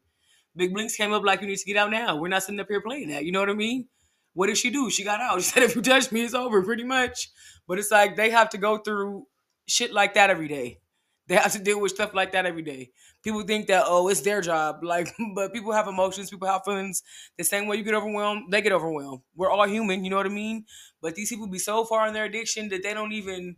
[0.55, 2.15] Big blinks came up like you need to get out now.
[2.15, 3.25] We're not sitting up here playing that.
[3.25, 3.87] You know what i mean?
[4.33, 4.89] What did she do?
[4.89, 5.37] She got out.
[5.41, 7.29] She said if you touch me it's over pretty much.
[7.67, 9.25] But it's like they have to go through
[9.67, 10.79] shit like that every day.
[11.27, 12.91] They have to deal with stuff like that every day.
[13.21, 14.79] People think that oh, it's their job.
[14.83, 16.29] Like, but people have emotions.
[16.29, 17.03] People have feelings.
[17.37, 19.21] The same way you get overwhelmed, they get overwhelmed.
[19.35, 20.03] We're all human.
[20.03, 20.65] You know what I mean?
[21.01, 23.57] But these people be so far in their addiction that they don't even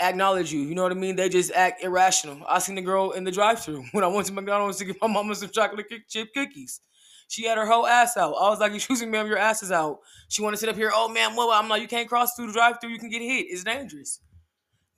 [0.00, 0.60] acknowledge you.
[0.60, 1.16] You know what I mean?
[1.16, 2.40] They just act irrational.
[2.48, 5.08] I seen the girl in the drive-through when I went to McDonald's to get my
[5.08, 6.80] mama some chocolate chip cookies.
[7.28, 8.34] She had her whole ass out.
[8.34, 10.76] I was like, "Excuse me, ma'am, your ass is out." She want to sit up
[10.76, 10.92] here.
[10.94, 11.52] Oh, man, what?
[11.60, 12.90] I'm like, "You can't cross through the drive-through.
[12.90, 13.46] You can get hit.
[13.50, 14.20] It's dangerous."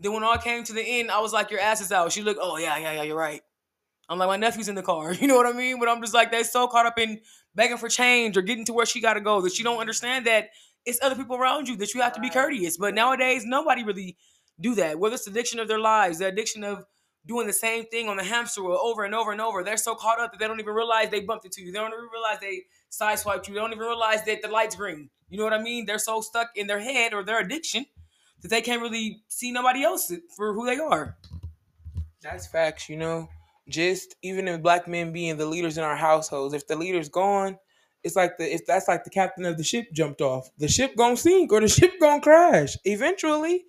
[0.01, 2.23] Then when all came to the end, I was like, "Your ass is out." She
[2.23, 2.41] looked.
[2.43, 3.03] Oh yeah, yeah, yeah.
[3.03, 3.43] You're right.
[4.09, 5.15] I'm like, my nephew's in the car.
[5.21, 5.79] You know what I mean?
[5.79, 7.21] But I'm just like, they so caught up in
[7.55, 10.27] begging for change or getting to where she got to go that she don't understand
[10.27, 10.49] that
[10.87, 12.77] it's other people around you that you have to be courteous.
[12.79, 14.17] But nowadays, nobody really
[14.61, 14.99] do that.
[14.99, 16.85] Whether it's the addiction of their lives, the addiction of
[17.27, 19.63] doing the same thing on the hamster wheel over and over and over.
[19.63, 21.73] They're so caught up that they don't even realize they bumped into you.
[21.73, 23.55] They don't even realize they sideswiped you.
[23.55, 25.11] They don't even realize that the light's green.
[25.29, 25.85] You know what I mean?
[25.85, 27.85] They're so stuck in their head or their addiction
[28.43, 31.17] that they can't really see nobody else for who they are.
[32.23, 33.29] That's facts, you know.
[33.69, 37.59] Just even if black men being the leaders in our households, if the leader's gone,
[38.03, 40.51] it's like the if that's like the captain of the ship jumped off.
[40.59, 43.65] The ship gonna sink or the ship gonna crash eventually.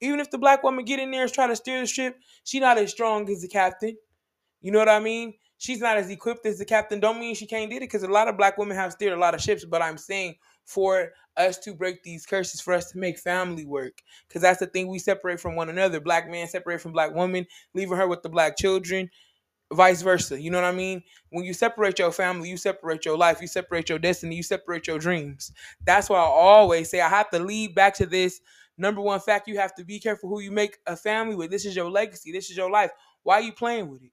[0.00, 2.60] Even if the black woman get in there and try to steer the ship, she
[2.60, 3.96] not as strong as the captain.
[4.60, 5.34] You know what I mean?
[5.58, 7.00] She's not as equipped as the captain.
[7.00, 9.18] Don't mean she can't do it because a lot of black women have steered a
[9.18, 9.64] lot of ships.
[9.64, 14.00] But I'm saying for us to break these curses, for us to make family work,
[14.28, 16.00] because that's the thing we separate from one another.
[16.00, 19.10] Black man separate from black woman, leaving her with the black children
[19.72, 20.40] vice versa.
[20.40, 21.02] You know what I mean?
[21.30, 24.86] When you separate your family, you separate your life, you separate your destiny, you separate
[24.86, 25.52] your dreams.
[25.84, 28.40] That's why I always say I have to lead back to this
[28.76, 31.50] number one fact you have to be careful who you make a family with.
[31.50, 32.90] This is your legacy, this is your life.
[33.22, 34.12] Why are you playing with it?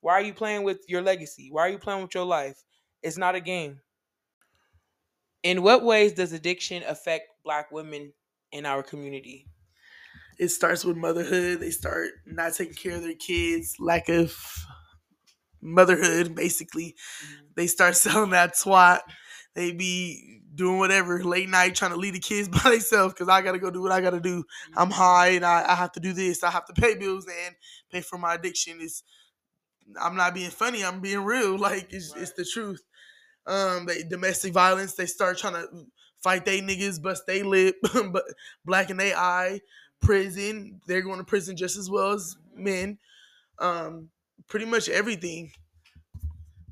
[0.00, 1.48] Why are you playing with your legacy?
[1.50, 2.62] Why are you playing with your life?
[3.02, 3.80] It's not a game.
[5.44, 8.14] In what ways does addiction affect black women
[8.50, 9.46] in our community?
[10.38, 11.60] It starts with motherhood.
[11.60, 14.36] They start not taking care of their kids, lack of
[15.60, 16.96] motherhood, basically.
[17.24, 17.44] Mm-hmm.
[17.56, 19.00] They start selling that twat.
[19.54, 23.42] They be doing whatever late night trying to leave the kids by themselves because I
[23.42, 24.38] gotta go do what I gotta do.
[24.38, 24.78] Mm-hmm.
[24.78, 26.42] I'm high and I, I have to do this.
[26.42, 27.54] I have to pay bills and
[27.92, 28.80] pay for my addiction.
[28.80, 29.04] Is
[30.00, 30.82] I'm not being funny.
[30.82, 31.58] I'm being real.
[31.58, 32.22] Like it's right.
[32.22, 32.82] it's the truth.
[33.46, 34.94] Um, they domestic violence.
[34.94, 35.86] They start trying to
[36.22, 37.76] fight they niggas, bust they lip,
[38.10, 38.24] but
[38.64, 39.60] black in they eye.
[40.00, 40.80] Prison.
[40.86, 42.98] They're going to prison just as well as men.
[43.58, 44.10] Um,
[44.48, 45.52] pretty much everything.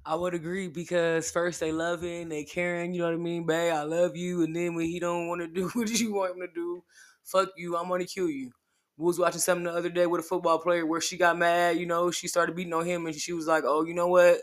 [0.04, 3.72] I would agree because first they loving, they caring, you know what I mean, babe,
[3.72, 6.40] I love you, and then when he don't want to do what you want him
[6.40, 6.82] to do,
[7.22, 8.50] fuck you, I'm gonna kill you.
[8.96, 11.76] We was watching something the other day with a football player where she got mad,
[11.78, 14.38] you know, she started beating on him and she was like, Oh, you know what?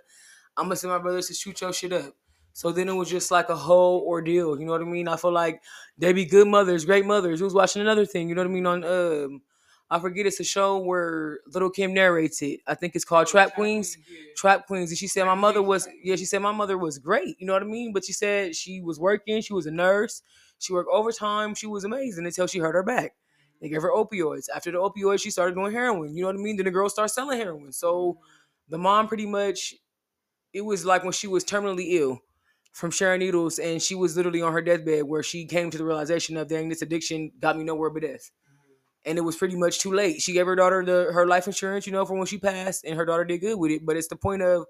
[0.60, 2.14] I'm gonna send my brothers to shoot your shit up.
[2.54, 5.08] So then it was just like a whole ordeal, you know what I mean?
[5.08, 5.62] I feel like
[5.98, 7.40] they be good mothers, great mothers.
[7.40, 9.42] We was watching another thing, you know what I mean, on um
[9.92, 12.60] I forget it's a show where Lil' Kim narrates it.
[12.68, 13.98] I think it's called oh, Trap Queens.
[14.08, 14.20] yeah.
[14.36, 14.92] Trap Queens.
[14.92, 17.38] And she said my mother was yeah, she said my mother was great.
[17.40, 17.94] You know what I mean?
[17.94, 20.22] But she said she was working, she was a nurse,
[20.60, 23.16] she worked overtime, she was amazing until she hurt her back.
[23.62, 24.46] They gave her opioids.
[24.54, 26.16] After the opioids, she started doing heroin.
[26.16, 26.56] You know what I mean?
[26.56, 27.72] Then the girl started selling heroin.
[27.72, 28.20] So
[28.70, 29.76] the mom pretty much
[30.54, 32.20] it was like when she was terminally ill
[32.72, 35.86] from sharing needles and she was literally on her deathbed where she came to the
[35.86, 38.32] realization of dang this addiction got me nowhere but death
[39.06, 40.22] and it was pretty much too late.
[40.22, 42.96] She gave her daughter the her life insurance, you know, for when she passed, and
[42.96, 43.86] her daughter did good with it.
[43.86, 44.66] But it's the point of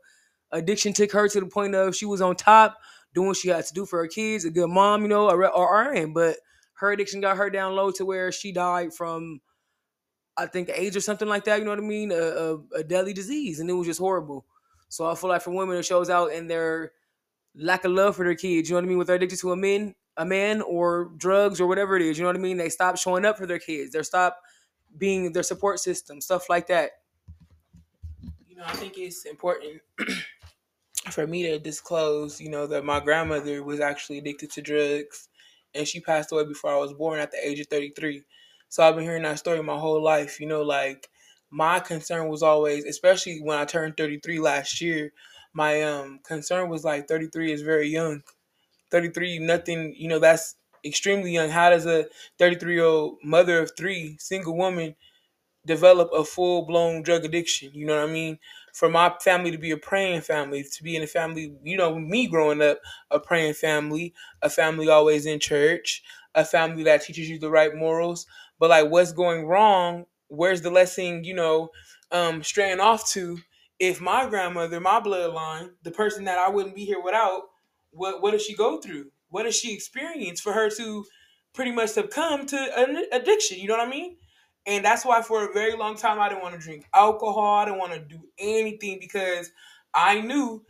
[0.51, 2.77] addiction took her to the point of she was on top,
[3.13, 5.47] doing what she had to do for her kids, a good mom, you know, or,
[5.47, 6.13] or RN.
[6.13, 6.37] But
[6.75, 9.41] her addiction got her down low to where she died from,
[10.37, 11.59] I think, AIDS or something like that.
[11.59, 12.11] You know what I mean?
[12.11, 14.45] A, a, a deadly disease, and it was just horrible.
[14.89, 16.91] So I feel like for women, it shows out in their
[17.55, 18.69] lack of love for their kids.
[18.69, 18.97] You know what I mean?
[18.97, 22.17] With their addiction to a man, a man or drugs or whatever it is.
[22.17, 22.57] You know what I mean?
[22.57, 23.93] They stop showing up for their kids.
[23.93, 24.41] They stop
[24.97, 26.91] being their support system, stuff like that.
[28.47, 29.81] You know, I think it's important
[31.11, 35.29] for me to disclose, you know, that my grandmother was actually addicted to drugs
[35.73, 38.23] and she passed away before I was born at the age of 33.
[38.69, 41.09] So I've been hearing that story my whole life, you know, like
[41.51, 45.11] my concern was always, especially when I turned 33 last year,
[45.53, 48.23] my um concern was like 33 is very young
[48.91, 51.49] 33, nothing, you know, that's extremely young.
[51.49, 52.05] How does a
[52.37, 54.95] 33 year old mother of three, single woman,
[55.65, 57.71] develop a full blown drug addiction?
[57.73, 58.39] You know what I mean?
[58.73, 61.97] For my family to be a praying family, to be in a family, you know,
[61.99, 62.79] me growing up,
[63.11, 66.03] a praying family, a family always in church,
[66.35, 68.25] a family that teaches you the right morals.
[68.59, 70.05] But like, what's going wrong?
[70.29, 71.69] Where's the lesson, you know,
[72.11, 73.39] um, straying off to?
[73.79, 77.43] If my grandmother, my bloodline, the person that I wouldn't be here without,
[77.91, 79.11] what what does she go through?
[79.29, 81.05] What does she experience for her to
[81.53, 83.59] pretty much succumb to an addiction?
[83.59, 84.17] You know what I mean?
[84.65, 87.55] And that's why for a very long time I didn't want to drink alcohol.
[87.59, 89.51] I didn't want to do anything because
[89.93, 90.63] I knew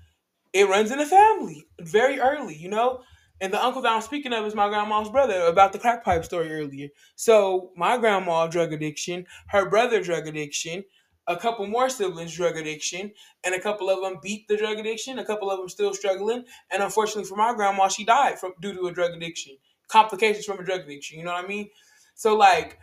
[0.54, 3.02] it runs in the family very early, you know?
[3.41, 6.25] And the uncle that I'm speaking of is my grandma's brother about the crack pipe
[6.25, 6.89] story earlier.
[7.15, 10.84] So my grandma drug addiction, her brother drug addiction,
[11.28, 13.12] a couple more siblings drug addiction,
[13.43, 15.19] and a couple of them beat the drug addiction.
[15.19, 18.73] A couple of them still struggling, and unfortunately for my grandma, she died from due
[18.73, 19.56] to a drug addiction,
[19.88, 21.19] complications from a drug addiction.
[21.19, 21.69] You know what I mean?
[22.15, 22.80] So like,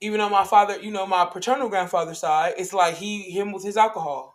[0.00, 3.62] even on my father, you know, my paternal grandfather's side, it's like he him with
[3.62, 4.34] his alcohol,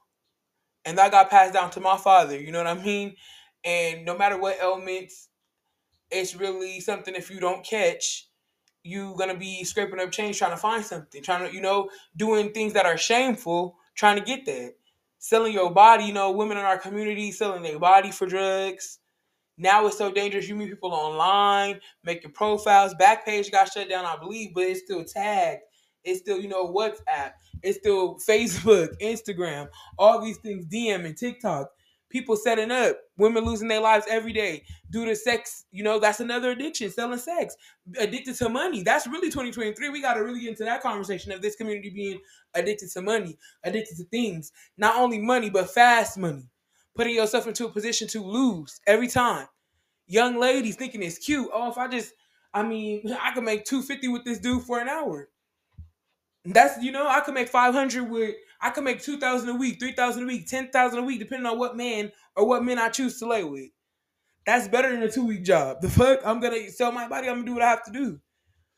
[0.85, 2.39] and that got passed down to my father.
[2.39, 3.15] You know what I mean?
[3.65, 5.27] And no matter what ailments,
[6.11, 8.29] it's really something if you don't catch
[8.83, 12.51] you're gonna be scraping up change trying to find something, trying to, you know, doing
[12.51, 14.73] things that are shameful, trying to get that.
[15.17, 18.99] Selling your body, you know, women in our community selling their body for drugs.
[19.57, 20.47] Now it's so dangerous.
[20.47, 22.93] You meet people online, making profiles.
[22.93, 25.63] Backpage got shut down, I believe, but it's still tagged.
[26.05, 27.33] It's still, you know, WhatsApp.
[27.61, 29.67] It's still Facebook, Instagram,
[29.97, 31.69] all these things, DM and TikTok
[32.09, 35.65] people setting up, women losing their lives every day due to sex.
[35.71, 37.55] You know, that's another addiction, selling sex,
[37.99, 38.83] addicted to money.
[38.83, 39.89] That's really 2023.
[39.89, 42.19] We got to really get into that conversation of this community being
[42.53, 46.49] addicted to money, addicted to things, not only money, but fast money,
[46.95, 49.47] putting yourself into a position to lose every time.
[50.07, 51.49] Young ladies thinking it's cute.
[51.53, 52.13] Oh, if I just,
[52.53, 55.29] I mean, I could make 250 with this dude for an hour.
[56.45, 60.23] That's you know, I could make 500 with I could make 2,000 a week, 3,000
[60.23, 63.27] a week, 10,000 a week, depending on what man or what men I choose to
[63.27, 63.69] lay with.
[64.45, 65.81] That's better than a two week job.
[65.81, 66.21] The fuck?
[66.25, 67.27] I'm going to sell my body.
[67.27, 68.19] I'm going to do what I have to do.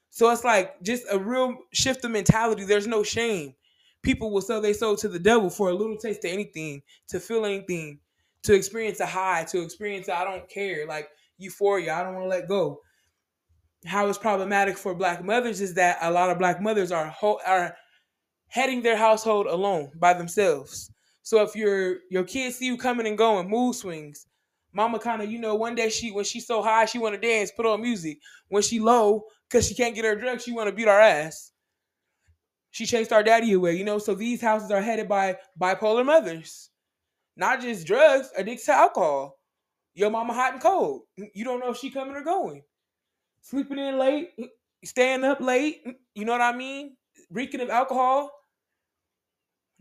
[0.09, 2.65] So it's like just a real shift of mentality.
[2.65, 3.55] There's no shame.
[4.03, 7.19] People will sell their soul to the devil for a little taste of anything, to
[7.19, 7.99] feel anything,
[8.43, 11.93] to experience a high, to experience I don't care, like euphoria.
[11.93, 12.81] I don't want to let go.
[13.85, 17.15] How it's problematic for black mothers is that a lot of black mothers are
[17.47, 17.75] are
[18.51, 20.91] heading their household alone by themselves.
[21.23, 24.27] So if your your kids see you coming and going, mood swings.
[24.73, 27.19] Mama kind of, you know, one day she when she's so high, she want to
[27.19, 28.19] dance, put on music.
[28.49, 31.51] When she low, cause she can't get her drugs, she want to beat our ass.
[32.71, 33.97] She chased our daddy away, you know.
[33.97, 36.69] So these houses are headed by bipolar mothers,
[37.37, 39.39] not just drugs, addicted to alcohol.
[39.93, 41.03] Your mama hot and cold.
[41.19, 42.63] Mm, you don't know if she coming or going.
[43.41, 44.47] Sleeping in late, mm,
[44.83, 45.85] staying up late.
[45.85, 46.95] Mm, you know what I mean?
[47.29, 48.31] Reeking of alcohol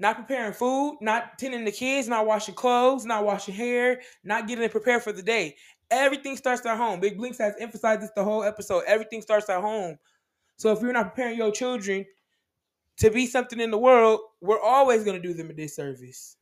[0.01, 4.69] not preparing food, not tending the kids, not washing clothes, not washing hair, not getting
[4.69, 5.55] prepared for the day.
[5.91, 7.01] Everything starts at home.
[7.01, 8.83] Big Blinks has emphasized this the whole episode.
[8.87, 9.99] Everything starts at home.
[10.57, 12.07] So if you're not preparing your children
[12.99, 16.37] to be something in the world, we're always going to do them a disservice.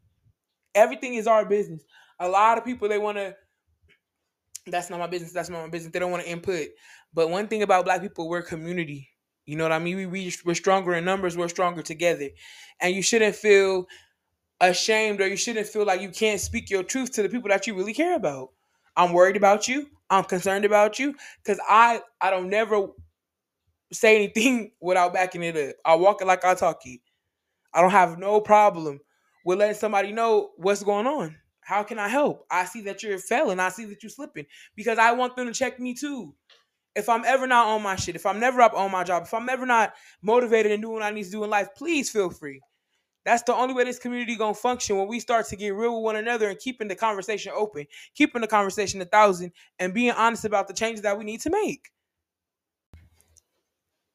[0.74, 1.84] Everything is our business.
[2.20, 3.34] A lot of people they want to
[4.66, 5.92] that's not my business, that's not my business.
[5.92, 6.68] They don't want to input.
[7.14, 9.08] But one thing about black people, we're community.
[9.48, 9.96] You know what I mean?
[9.96, 11.34] We, we we're stronger in numbers.
[11.34, 12.28] We're stronger together,
[12.82, 13.86] and you shouldn't feel
[14.60, 17.66] ashamed or you shouldn't feel like you can't speak your truth to the people that
[17.66, 18.50] you really care about.
[18.94, 19.86] I'm worried about you.
[20.10, 22.88] I'm concerned about you because I I don't never
[23.90, 25.76] say anything without backing it up.
[25.82, 27.00] I walk it like I talk it.
[27.72, 29.00] I don't have no problem
[29.46, 31.34] with letting somebody know what's going on.
[31.62, 32.44] How can I help?
[32.50, 33.60] I see that you're failing.
[33.60, 34.44] I see that you're slipping
[34.76, 36.34] because I want them to check me too
[36.98, 39.32] if I'm ever not on my shit, if I'm never up on my job, if
[39.32, 42.30] I'm ever not motivated and doing what I need to do in life, please feel
[42.30, 42.60] free.
[43.24, 46.04] That's the only way this community gonna function when we start to get real with
[46.04, 50.44] one another and keeping the conversation open, keeping the conversation a thousand, and being honest
[50.44, 51.90] about the changes that we need to make.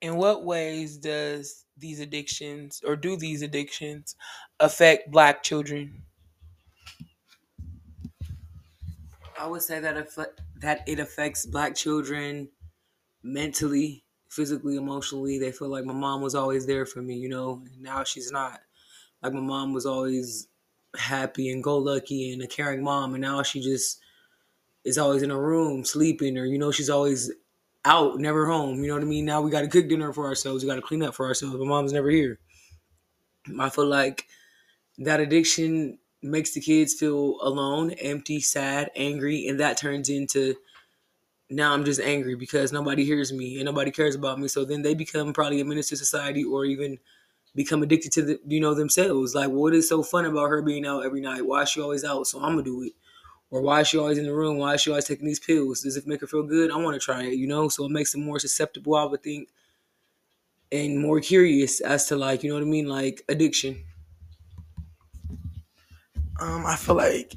[0.01, 4.15] In what ways does these addictions or do these addictions
[4.59, 6.01] affect black children?
[9.39, 10.09] I would say that
[10.57, 12.49] that it affects black children
[13.23, 15.39] mentally, physically, emotionally.
[15.39, 18.31] They feel like my mom was always there for me, you know, and now she's
[18.31, 18.61] not.
[19.21, 20.47] Like my mom was always
[20.97, 23.99] happy and go lucky and a caring mom, and now she just
[24.83, 27.31] is always in a room sleeping, or you know, she's always
[27.85, 28.81] out, never home.
[28.81, 29.25] You know what I mean?
[29.25, 30.63] Now we got to cook dinner for ourselves.
[30.63, 31.57] We got to clean up for ourselves.
[31.57, 32.39] My mom's never here.
[33.59, 34.27] I feel like
[34.99, 40.55] that addiction makes the kids feel alone, empty, sad, angry, and that turns into
[41.55, 44.47] now I'm just angry because nobody hears me and nobody cares about me.
[44.47, 46.99] So then they become probably a menace to society or even
[47.55, 49.35] become addicted to the you know themselves.
[49.35, 51.45] Like what is so fun about her being out every night?
[51.45, 52.27] Why is she always out?
[52.27, 52.93] So I'm gonna do it.
[53.51, 54.57] Or why is she always in the room?
[54.57, 55.81] Why is she always taking these pills?
[55.81, 56.71] Does it make her feel good?
[56.71, 57.69] I want to try it, you know?
[57.69, 59.49] So it makes them more susceptible, I would think,
[60.71, 63.85] and more curious as to like, you know what I mean, like addiction.
[66.39, 67.33] Um, I feel like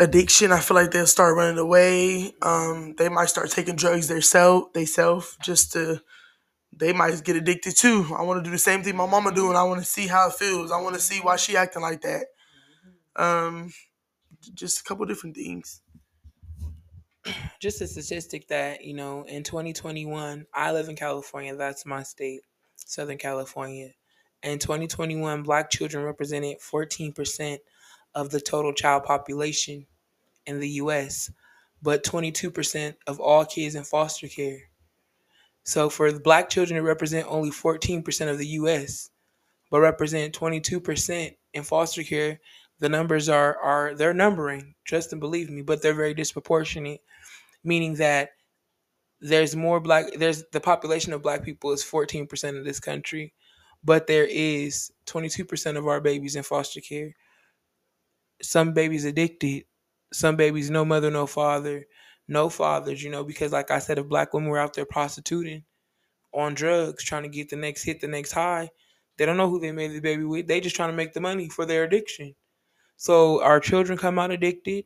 [0.00, 2.32] addiction, I feel like they'll start running away.
[2.42, 6.00] Um, they might start taking drugs themselves, they self, just to
[6.72, 8.06] they might get addicted too.
[8.16, 10.06] I want to do the same thing my mama do, and I want to see
[10.06, 10.70] how it feels.
[10.70, 12.26] I want to see why she acting like that.
[13.16, 13.72] Um,
[14.54, 15.80] just a couple different things.
[17.60, 21.56] Just a statistic that you know, in 2021, I live in California.
[21.56, 22.40] That's my state,
[22.76, 23.90] Southern California.
[24.42, 27.58] In 2021, Black children represented 14%
[28.14, 29.86] of the total child population
[30.46, 31.30] in the U.S.,
[31.82, 34.68] but 22% of all kids in foster care.
[35.64, 39.10] So for black children to represent only 14% of the US,
[39.70, 42.40] but represent 22% in foster care,
[42.78, 47.00] the numbers are are they're numbering, trust and believe me, but they're very disproportionate,
[47.64, 48.30] meaning that
[49.20, 53.34] there's more black there's the population of black people is 14% of this country,
[53.84, 57.14] but there is 22% of our babies in foster care.
[58.42, 59.64] Some babies addicted,
[60.12, 61.86] some babies no mother, no father,
[62.28, 65.64] no fathers, you know, because like I said, if black women were out there prostituting
[66.32, 68.70] on drugs, trying to get the next hit, the next high,
[69.16, 70.46] they don't know who they made the baby with.
[70.46, 72.34] They just trying to make the money for their addiction.
[72.96, 74.84] So our children come out addicted.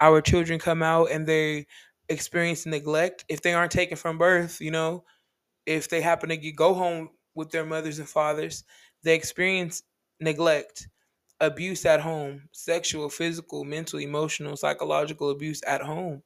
[0.00, 1.66] Our children come out and they
[2.08, 5.04] experience neglect if they aren't taken from birth, you know,
[5.66, 8.64] if they happen to get, go home with their mothers and fathers,
[9.02, 9.82] they experience
[10.20, 10.88] neglect,
[11.40, 16.22] abuse at home, sexual, physical, mental, emotional, psychological abuse at home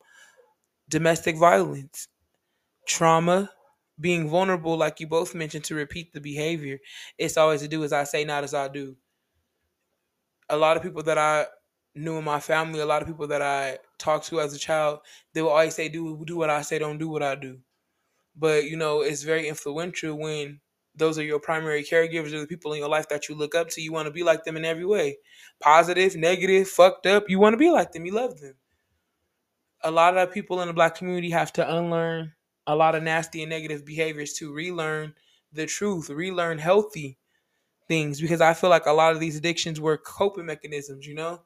[0.89, 2.09] domestic violence,
[2.87, 3.51] trauma,
[4.01, 6.79] being vulnerable, like you both mentioned, to repeat the behavior.
[7.19, 8.97] It's always to do as I say, not as I do.
[10.49, 11.47] A lot of people that I
[11.95, 15.01] knew in my family, a lot of people that I talked to as a child,
[15.33, 17.61] they will always say, "Do do what I say, don't do what I do."
[18.37, 20.61] But you know, it's very influential when
[20.97, 23.69] those are your primary caregivers or the people in your life that you look up
[23.71, 23.83] to.
[23.83, 25.19] You want to be like them in every way,
[25.61, 27.29] positive, negative, fucked up.
[27.29, 28.07] You want to be like them.
[28.07, 28.55] You love them
[29.85, 32.33] a lot of people in the black community have to unlearn
[32.67, 35.15] a lot of nasty and negative behaviors to relearn
[35.53, 37.19] the truth, relearn healthy
[37.87, 41.43] things because I feel like a lot of these addictions were coping mechanisms, you know?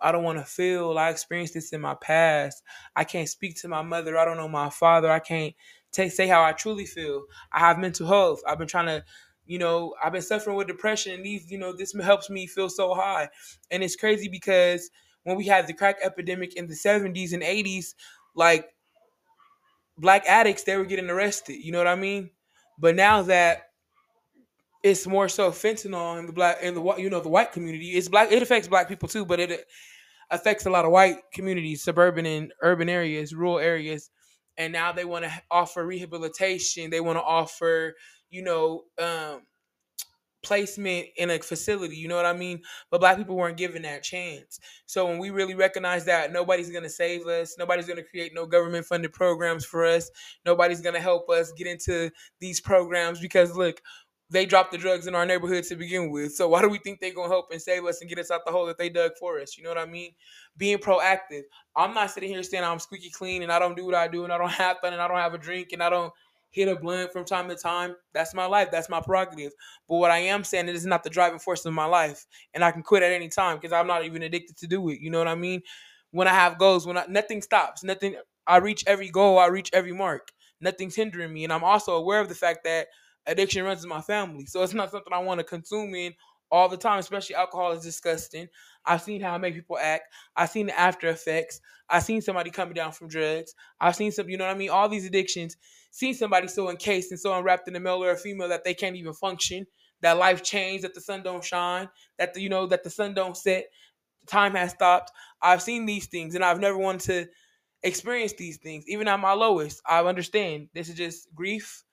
[0.00, 2.62] I don't want to feel I experienced this in my past.
[2.96, 4.16] I can't speak to my mother.
[4.18, 5.12] I don't know my father.
[5.12, 5.54] I can't
[5.92, 7.24] t- say how I truly feel.
[7.52, 8.42] I have mental health.
[8.46, 9.04] I've been trying to,
[9.46, 12.68] you know, I've been suffering with depression and these, you know, this helps me feel
[12.68, 13.28] so high.
[13.70, 14.90] And it's crazy because
[15.24, 17.94] when we had the crack epidemic in the 70s and 80s,
[18.34, 18.68] like
[19.98, 21.56] black addicts, they were getting arrested.
[21.64, 22.30] You know what I mean?
[22.78, 23.70] But now that
[24.82, 28.08] it's more so fentanyl in the black in the you know the white community, it's
[28.08, 28.32] black.
[28.32, 29.66] It affects black people too, but it
[30.30, 34.10] affects a lot of white communities, suburban and urban areas, rural areas.
[34.58, 36.90] And now they want to offer rehabilitation.
[36.90, 37.94] They want to offer,
[38.30, 39.42] you know, um,
[40.42, 42.62] placement in a facility, you know what I mean?
[42.90, 44.58] But black people weren't given that chance.
[44.86, 48.32] So when we really recognize that nobody's going to save us, nobody's going to create
[48.34, 50.10] no government funded programs for us,
[50.44, 53.80] nobody's going to help us get into these programs because look,
[54.32, 56.34] they dropped the drugs in our neighborhood to begin with.
[56.34, 58.46] So why do we think they're gonna help and save us and get us out
[58.46, 59.58] the hole that they dug for us?
[59.58, 60.12] You know what I mean?
[60.56, 61.42] Being proactive.
[61.76, 64.24] I'm not sitting here saying I'm squeaky clean and I don't do what I do
[64.24, 66.12] and I don't have fun and I don't have a drink and I don't
[66.50, 67.94] hit a blunt from time to time.
[68.14, 68.70] That's my life.
[68.70, 69.52] That's my prerogative.
[69.86, 72.70] But what I am saying is not the driving force of my life, and I
[72.70, 75.00] can quit at any time because I'm not even addicted to do it.
[75.00, 75.62] You know what I mean?
[76.10, 78.16] When I have goals, when I, nothing stops, nothing.
[78.46, 79.38] I reach every goal.
[79.38, 80.28] I reach every mark.
[80.60, 82.88] Nothing's hindering me, and I'm also aware of the fact that
[83.26, 84.46] addiction runs in my family.
[84.46, 86.14] So it's not something I want to consume in
[86.50, 88.48] all the time, especially alcohol is disgusting.
[88.84, 90.04] I've seen how it make people act.
[90.36, 91.60] I've seen the after effects.
[91.88, 93.54] I've seen somebody coming down from drugs.
[93.80, 94.70] I've seen some, you know what I mean?
[94.70, 95.56] All these addictions
[95.90, 98.74] seen somebody so encased and so unwrapped in a male or a female that they
[98.74, 99.66] can't even function,
[100.00, 103.14] that life changed, that the sun don't shine, that the, you know that the sun
[103.14, 103.66] don't set,
[104.26, 105.12] time has stopped.
[105.40, 107.30] I've seen these things and I've never wanted to
[107.82, 108.84] experience these things.
[108.88, 111.84] Even at my lowest, I understand this is just grief.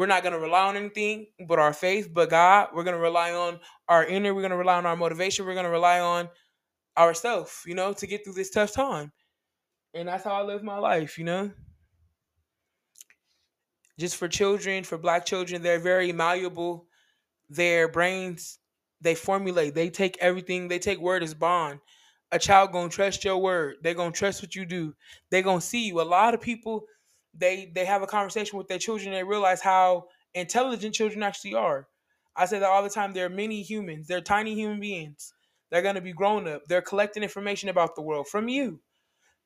[0.00, 2.70] We're not gonna rely on anything but our faith, but God.
[2.74, 4.34] We're gonna rely on our inner.
[4.34, 5.44] We're gonna rely on our motivation.
[5.44, 6.30] We're gonna rely on
[6.96, 9.12] ourselves, you know, to get through this tough time.
[9.92, 11.50] And that's how I live my life, you know
[14.00, 16.86] just for children, for black children, they're very malleable.
[17.50, 18.58] Their brains,
[19.00, 21.80] they formulate, they take everything, they take word as bond.
[22.32, 23.76] A child gonna trust your word.
[23.82, 24.94] They're gonna trust what you do.
[25.30, 26.00] They're gonna see you.
[26.00, 26.86] A lot of people,
[27.34, 31.88] they they have a conversation with their children, they realize how intelligent children actually are.
[32.36, 33.12] I say that all the time.
[33.12, 35.32] They're mini humans, they're tiny human beings.
[35.70, 36.64] They're gonna be grown up.
[36.66, 38.80] They're collecting information about the world from you,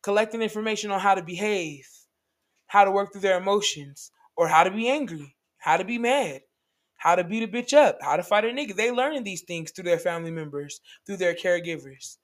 [0.02, 1.86] collecting information on how to behave,
[2.66, 6.42] how to work through their emotions, or how to be angry, how to be mad,
[6.96, 8.74] how to beat a bitch up, how to fight a nigga.
[8.74, 12.16] They learning these things through their family members, through their caregivers.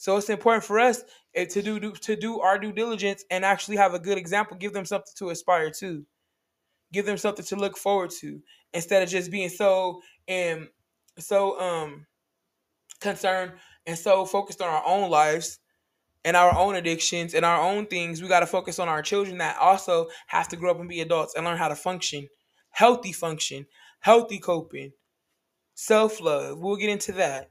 [0.00, 1.04] So it's important for us
[1.36, 4.74] eh, to do to do our due diligence and actually have a good example, give
[4.74, 6.06] them something to aspire to.
[6.92, 8.40] give them something to look forward to
[8.72, 10.68] instead of just being so and
[11.18, 12.06] so um
[13.00, 13.52] concerned
[13.86, 15.58] and so focused on our own lives
[16.24, 18.22] and our own addictions and our own things.
[18.22, 21.00] We got to focus on our children that also have to grow up and be
[21.00, 22.28] adults and learn how to function,
[22.70, 23.66] healthy function,
[24.00, 24.92] healthy coping,
[25.74, 26.60] self love.
[26.60, 27.50] We'll get into that.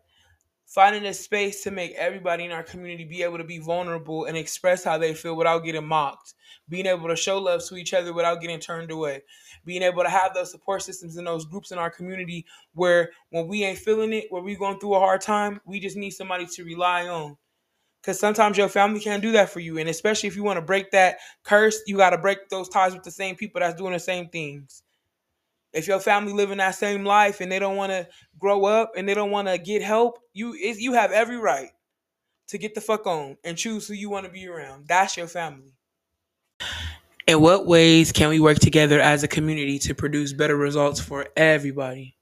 [0.70, 4.38] Finding a space to make everybody in our community be able to be vulnerable and
[4.38, 6.36] express how they feel without getting mocked.
[6.70, 9.24] Being able to show love to each other without getting turned away.
[9.66, 12.46] Being able to have those support systems and those groups in our community
[12.76, 15.98] where when we ain't feeling it, where we going through a hard time, we just
[15.98, 17.36] need somebody to rely on
[18.04, 19.80] because sometimes your family can't do that for you.
[19.80, 22.94] And especially if you want to break that curse, you got to break those ties
[22.94, 24.84] with the same people that's doing the same things.
[25.72, 28.08] If your family living that same life and they don't want to
[28.40, 31.70] grow up and they don't want to get help, you you have every right
[32.48, 34.88] to get the fuck on and choose who you want to be around.
[34.88, 35.74] That's your family.
[37.28, 41.28] In what ways can we work together as a community to produce better results for
[41.38, 42.18] everybody?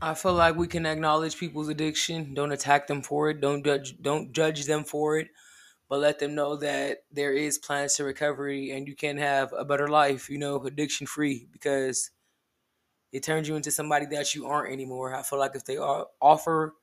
[0.00, 2.34] I feel like we can acknowledge people's addiction.
[2.34, 3.40] Don't attack them for it.
[3.40, 4.00] Don't judge.
[4.00, 5.28] Don't judge them for it.
[5.88, 9.64] But let them know that there is plans to recovery, and you can have a
[9.64, 10.28] better life.
[10.28, 12.10] You know, addiction free because
[13.12, 15.14] it turns you into somebody that you aren't anymore.
[15.14, 16.74] I feel like if they offer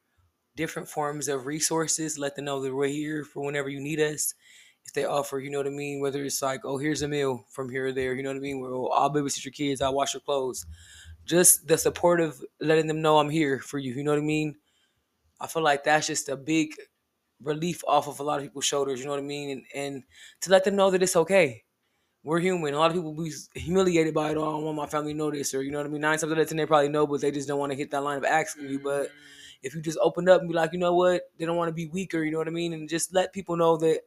[0.55, 4.33] different forms of resources, let them know that we're here for whenever you need us.
[4.85, 7.45] If they offer, you know what I mean, whether it's like, oh, here's a meal
[7.49, 9.95] from here or there, you know what I mean, well, I'll babysit your kids, I'll
[9.95, 10.65] wash your clothes
[11.25, 13.93] just the support of letting them know I'm here for you.
[13.93, 14.55] You know what I mean?
[15.41, 16.75] I feel like that's just a big
[17.41, 18.99] relief off of a lot of people's shoulders.
[18.99, 19.49] You know what I mean?
[19.49, 20.03] And, and
[20.41, 21.63] to let them know that it's okay.
[22.23, 22.73] We're human.
[22.73, 24.37] A lot of people be humiliated by it.
[24.37, 26.01] Oh, I don't want my family to know this, or you know what I mean.
[26.01, 27.91] Nine times out of ten, they probably know, but they just don't want to hit
[27.91, 28.79] that line of asking you.
[28.79, 29.09] But
[29.61, 31.73] if you just open up and be like, you know what, they don't want to
[31.73, 32.23] be weaker.
[32.23, 32.73] You know what I mean?
[32.73, 33.99] And just let people know that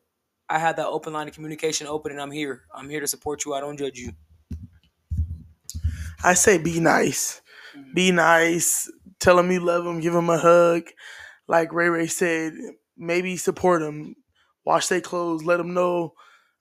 [0.48, 2.62] I have that open line of communication open, and I'm here.
[2.74, 3.54] I'm here to support you.
[3.54, 4.12] I don't judge you.
[6.24, 7.40] I say be nice.
[7.76, 7.94] Mm-hmm.
[7.94, 8.90] Be nice.
[9.20, 10.00] Tell them you love them.
[10.00, 10.82] Give them a hug.
[11.46, 12.54] Like Rey Rey said,
[12.98, 14.16] maybe support them.
[14.64, 15.44] Wash their clothes.
[15.44, 16.14] Let them know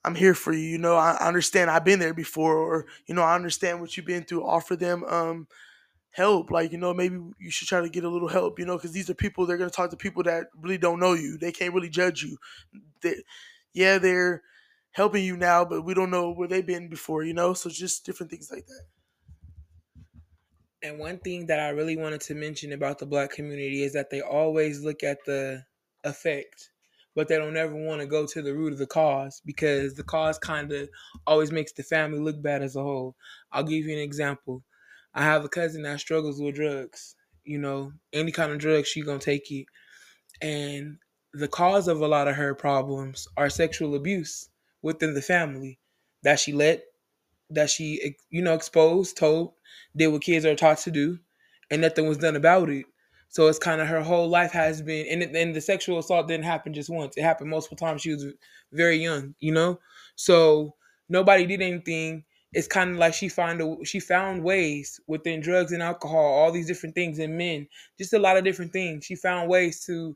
[0.05, 0.61] I'm here for you.
[0.61, 4.05] You know, I understand I've been there before, or you know, I understand what you've
[4.05, 4.45] been through.
[4.47, 5.47] Offer them um
[6.11, 6.51] help.
[6.51, 8.59] Like you know, maybe you should try to get a little help.
[8.59, 11.13] You know, because these are people they're gonna talk to people that really don't know
[11.13, 11.38] you.
[11.38, 12.38] They can't really judge you.
[13.01, 13.23] They,
[13.73, 14.43] yeah, they're
[14.91, 17.23] helping you now, but we don't know where they've been before.
[17.23, 18.83] You know, so just different things like that.
[20.81, 24.09] And one thing that I really wanted to mention about the black community is that
[24.09, 25.65] they always look at the
[26.04, 26.72] effect,
[27.16, 30.04] but they don't ever want to go to the root of the cause because the
[30.04, 30.89] cause kind of
[31.26, 33.16] always makes the family look bad as a whole.
[33.52, 34.64] I'll give you an example.
[35.14, 37.16] I have a cousin that struggles with drugs.
[37.43, 39.66] You know, any kind of drug, she gonna take it.
[40.41, 40.98] And
[41.34, 44.50] the cause of a lot of her problems are sexual abuse
[44.82, 45.80] within the family
[46.24, 46.84] that she let
[47.50, 49.54] that she you know exposed, told,
[49.95, 51.20] did what kids are taught to do,
[51.72, 52.86] and nothing was done about it.
[53.30, 56.45] So it's kind of her whole life has been, and, and the sexual assault didn't
[56.45, 57.17] happen just once.
[57.17, 58.01] It happened multiple times.
[58.01, 58.25] She was
[58.71, 59.80] very young, you know.
[60.15, 60.75] So
[61.09, 62.23] nobody did anything.
[62.53, 66.51] It's kind of like she found a, she found ways within drugs and alcohol, all
[66.51, 67.67] these different things and men,
[67.97, 69.05] just a lot of different things.
[69.05, 70.15] She found ways to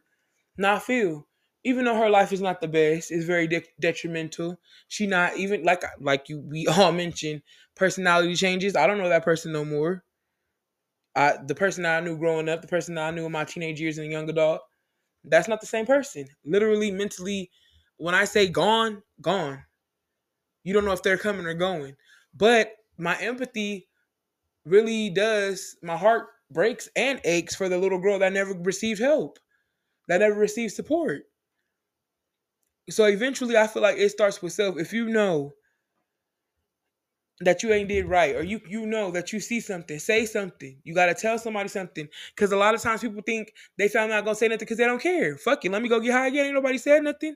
[0.58, 1.28] not feel
[1.64, 4.60] even though her life is not the best, it's very de- detrimental.
[4.88, 7.44] She not even like like you we all mentioned
[7.76, 8.76] personality changes.
[8.76, 10.04] I don't know that person no more.
[11.16, 13.98] I the person I knew growing up, the person I knew in my teenage years
[13.98, 14.62] and young adult,
[15.24, 16.28] that's not the same person.
[16.46, 17.52] Literally, mentally,
[17.98, 19.64] when I say gone, gone.
[20.64, 21.96] You don't know if they're coming or going.
[22.34, 23.88] But my empathy
[24.66, 25.78] really does.
[25.84, 29.40] My heart breaks and aches for the little girl that never received help,
[30.08, 31.26] that never received support
[32.90, 34.78] so eventually I feel like it starts with self.
[34.78, 35.54] If you know
[37.42, 40.78] that you ain't did right or you you know that you see something say something.
[40.84, 42.08] You got to tell somebody something.
[42.36, 44.86] Because a lot of times people think they found out gonna say nothing because they
[44.86, 45.38] don't care.
[45.38, 46.46] Fuck it let me go get high again.
[46.46, 47.36] Ain't nobody said nothing.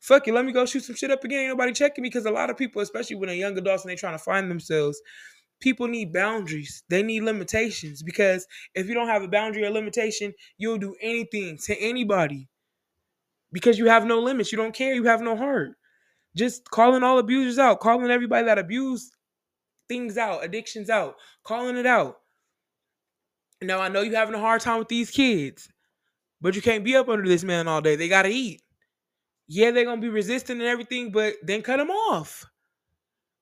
[0.00, 1.40] Fuck it let me go shoot some shit up again.
[1.40, 3.90] Ain't nobody checking me because a lot of people especially when they're young adults and
[3.90, 5.00] they trying to find themselves
[5.60, 6.82] people need boundaries.
[6.90, 8.02] They need limitations.
[8.02, 12.48] Because if you don't have a boundary or limitation you'll do anything to anybody.
[13.52, 14.50] Because you have no limits.
[14.52, 14.94] You don't care.
[14.94, 15.72] You have no heart.
[16.34, 19.10] Just calling all abusers out, calling everybody that abuse
[19.92, 22.16] things out, addictions out, calling it out.
[23.62, 25.68] Now I know you're having a hard time with these kids,
[26.40, 27.96] but you can't be up under this man all day.
[27.96, 28.62] They gotta eat.
[29.48, 32.46] Yeah, they're gonna be resistant and everything, but then cut them off.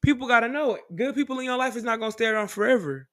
[0.02, 0.82] People gotta know it.
[0.94, 3.08] Good people in your life is not gonna stay around forever.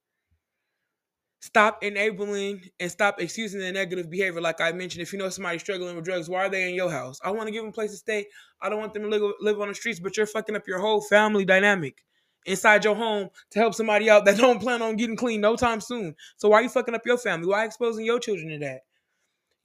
[1.40, 4.40] stop enabling and stop excusing the negative behavior.
[4.40, 6.90] Like I mentioned, if you know somebody struggling with drugs, why are they in your
[6.90, 7.18] house?
[7.24, 8.26] I want to give them a place to stay.
[8.60, 10.80] I don't want them to live, live on the streets, but you're fucking up your
[10.80, 12.04] whole family dynamic
[12.48, 15.80] inside your home to help somebody out that don't plan on getting clean no time
[15.80, 16.14] soon.
[16.36, 17.46] So why are you fucking up your family?
[17.46, 18.80] Why exposing your children to that?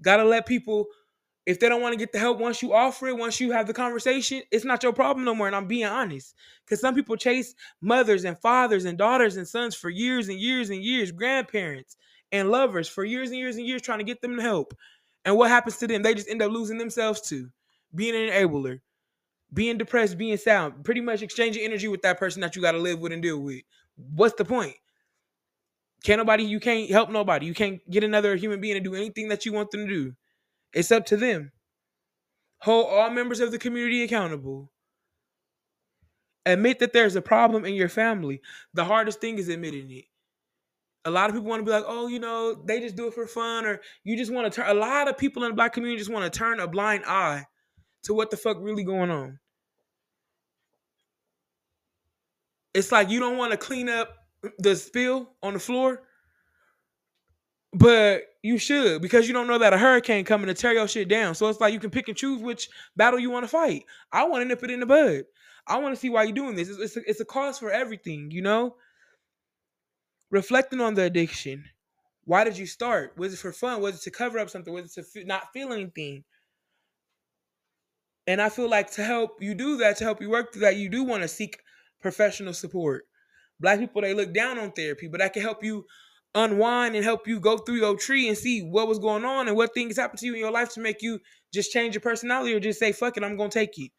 [0.01, 0.87] Gotta let people
[1.45, 3.67] if they don't want to get the help once you offer it, once you have
[3.67, 5.47] the conversation, it's not your problem no more.
[5.47, 6.35] And I'm being honest.
[6.65, 10.69] Because some people chase mothers and fathers and daughters and sons for years and years
[10.69, 11.97] and years, grandparents
[12.31, 14.73] and lovers for years and years and years trying to get them help.
[15.25, 16.01] And what happens to them?
[16.01, 17.49] They just end up losing themselves too.
[17.93, 18.79] Being an enabler,
[19.53, 22.79] being depressed, being sound, pretty much exchanging energy with that person that you got to
[22.79, 23.61] live with and deal with.
[23.95, 24.75] What's the point?
[26.03, 27.45] Can't nobody, you can't help nobody.
[27.45, 30.13] You can't get another human being to do anything that you want them to do.
[30.73, 31.51] It's up to them.
[32.59, 34.71] Hold all members of the community accountable.
[36.45, 38.41] Admit that there's a problem in your family.
[38.73, 40.05] The hardest thing is admitting it.
[41.05, 43.13] A lot of people want to be like, oh, you know, they just do it
[43.13, 44.69] for fun, or you just want to turn.
[44.69, 47.45] A lot of people in the black community just want to turn a blind eye
[48.03, 49.39] to what the fuck really going on.
[52.73, 54.15] It's like you don't want to clean up
[54.59, 56.03] the spill on the floor,
[57.73, 61.07] but you should because you don't know that a hurricane coming to tear your shit
[61.07, 61.35] down.
[61.35, 63.83] So it's like you can pick and choose which battle you want to fight.
[64.11, 65.23] I want to nip it in the bud.
[65.65, 66.69] I want to see why you're doing this.
[66.69, 68.75] It's, it's, a, it's a cause for everything, you know?
[70.29, 71.63] Reflecting on the addiction.
[72.25, 73.17] Why did you start?
[73.17, 73.81] Was it for fun?
[73.81, 74.73] Was it to cover up something?
[74.73, 76.23] Was it to not feel anything?
[78.27, 80.75] And I feel like to help you do that, to help you work through that,
[80.75, 81.59] you do want to seek
[82.03, 83.05] professional support.
[83.59, 85.85] Black people, they look down on therapy, but that can help you
[86.35, 89.57] unwind and help you go through your tree and see what was going on and
[89.57, 91.19] what things happened to you in your life to make you
[91.53, 93.91] just change your personality or just say, fuck it, I'm gonna take it.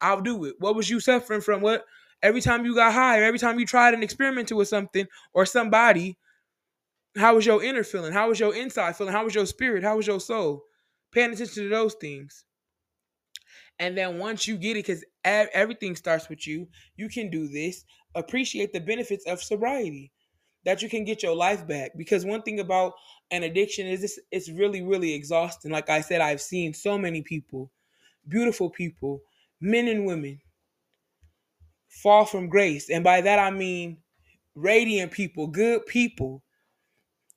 [0.00, 0.54] I'll do it.
[0.58, 1.60] What was you suffering from?
[1.60, 1.84] What
[2.22, 5.44] every time you got high, or every time you tried and experimented with something or
[5.44, 6.18] somebody,
[7.16, 8.12] how was your inner feeling?
[8.12, 9.12] How was your inside feeling?
[9.12, 9.82] How was your spirit?
[9.82, 10.62] How was your soul?
[11.12, 12.44] Paying attention to those things.
[13.80, 17.84] And then once you get it, because everything starts with you, you can do this.
[18.14, 20.12] Appreciate the benefits of sobriety
[20.66, 21.92] that you can get your life back.
[21.96, 22.92] Because one thing about
[23.30, 25.72] an addiction is this, it's really, really exhausting.
[25.72, 27.72] Like I said, I've seen so many people,
[28.28, 29.22] beautiful people,
[29.60, 30.40] men and women,
[31.88, 32.90] fall from grace.
[32.90, 33.98] And by that I mean
[34.54, 36.42] radiant people, good people,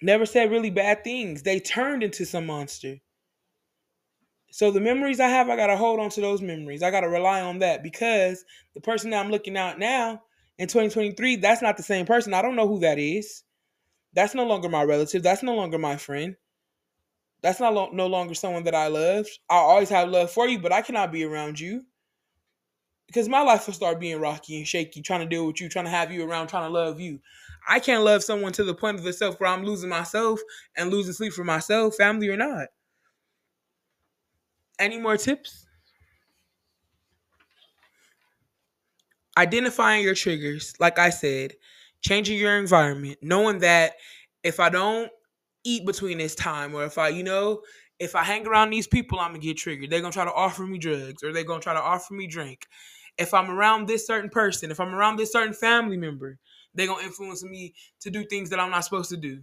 [0.01, 1.43] never said really bad things.
[1.43, 2.97] They turned into some monster.
[4.53, 6.83] So the memories I have, I gotta hold on to those memories.
[6.83, 8.45] I gotta rely on that because
[8.75, 10.21] the person that I'm looking at now
[10.59, 12.35] in 2023, that's not the same person.
[12.35, 13.41] I don't know who that is.
[14.13, 15.23] That's no longer my relative.
[15.23, 16.35] That's no longer my friend.
[17.41, 19.25] That's not lo- no longer someone that I love.
[19.49, 21.81] I always have love for you, but I cannot be around you
[23.07, 25.85] because my life will start being rocky and shaky, trying to deal with you, trying
[25.85, 27.19] to have you around, trying to love you.
[27.67, 30.39] I can't love someone to the point of the self where I'm losing myself
[30.77, 32.67] and losing sleep for myself, family or not.
[34.79, 35.65] Any more tips?
[39.37, 41.53] identifying your triggers, like I said,
[42.01, 43.93] changing your environment, knowing that
[44.43, 45.09] if I don't
[45.63, 47.61] eat between this time, or if I, you know,
[47.99, 49.89] if I hang around these people, I'm gonna get triggered.
[49.89, 52.67] They're gonna try to offer me drugs, or they're gonna try to offer me drink.
[53.17, 56.37] If I'm around this certain person, if I'm around this certain family member,
[56.73, 59.41] they're gonna influence me to do things that I'm not supposed to do.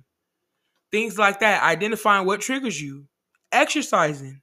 [0.93, 1.62] Things like that.
[1.62, 3.07] Identifying what triggers you.
[3.53, 4.43] Exercising.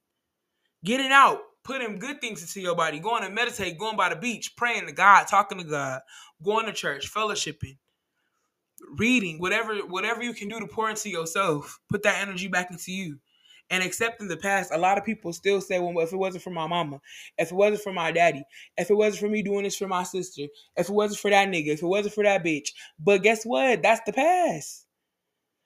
[0.87, 4.55] Getting out putting good things into your body, going to meditate, going by the beach,
[4.55, 5.99] praying to God, talking to God,
[6.41, 7.75] going to church, fellowshipping,
[8.95, 12.93] reading, whatever whatever you can do to pour into yourself, put that energy back into
[12.93, 13.19] you.
[13.69, 16.51] And accepting the past, a lot of people still say, well, if it wasn't for
[16.51, 17.01] my mama,
[17.37, 18.45] if it wasn't for my daddy,
[18.77, 20.43] if it wasn't for me doing this for my sister,
[20.77, 22.69] if it wasn't for that nigga, if it wasn't for that bitch.
[22.97, 23.83] But guess what?
[23.83, 24.85] That's the past.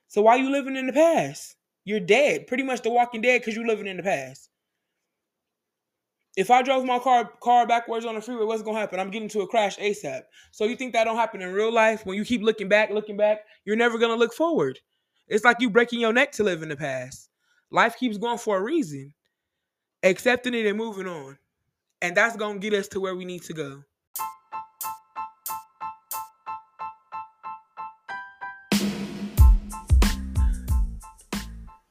[0.07, 1.57] So why you living in the past?
[1.86, 2.47] You're dead.
[2.47, 4.50] Pretty much the walking dead because you're living in the past
[6.38, 8.99] if I drove my car car backwards on the freeway, what's gonna happen?
[8.99, 10.21] I'm getting to a crash ASAP.
[10.51, 12.05] So you think that don't happen in real life?
[12.05, 14.79] When you keep looking back, looking back, you're never gonna look forward.
[15.27, 17.29] It's like you breaking your neck to live in the past.
[17.69, 19.13] Life keeps going for a reason.
[20.03, 21.38] Accepting it and moving on.
[22.01, 23.84] And that's gonna get us to where we need to go.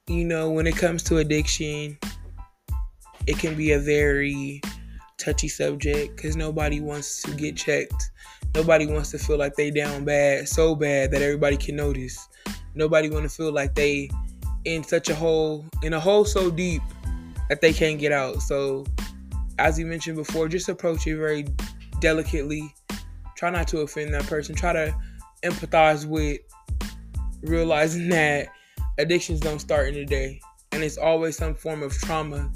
[0.09, 1.97] You know, when it comes to addiction,
[3.31, 4.61] it can be a very
[5.17, 8.11] touchy subject because nobody wants to get checked.
[8.57, 12.29] Nobody wants to feel like they down bad, so bad that everybody can notice.
[12.75, 14.11] Nobody want to feel like they
[14.65, 16.83] in such a hole, in a hole so deep
[17.49, 18.43] that they can't get out.
[18.43, 18.85] So,
[19.61, 21.45] as you mentioned before, just approach it very
[22.01, 22.75] delicately.
[23.37, 24.57] Try not to offend that person.
[24.57, 24.97] Try to
[25.45, 26.41] empathize with
[27.43, 28.49] realizing that
[28.99, 30.41] addictions don't start in a day,
[30.73, 32.51] and it's always some form of trauma,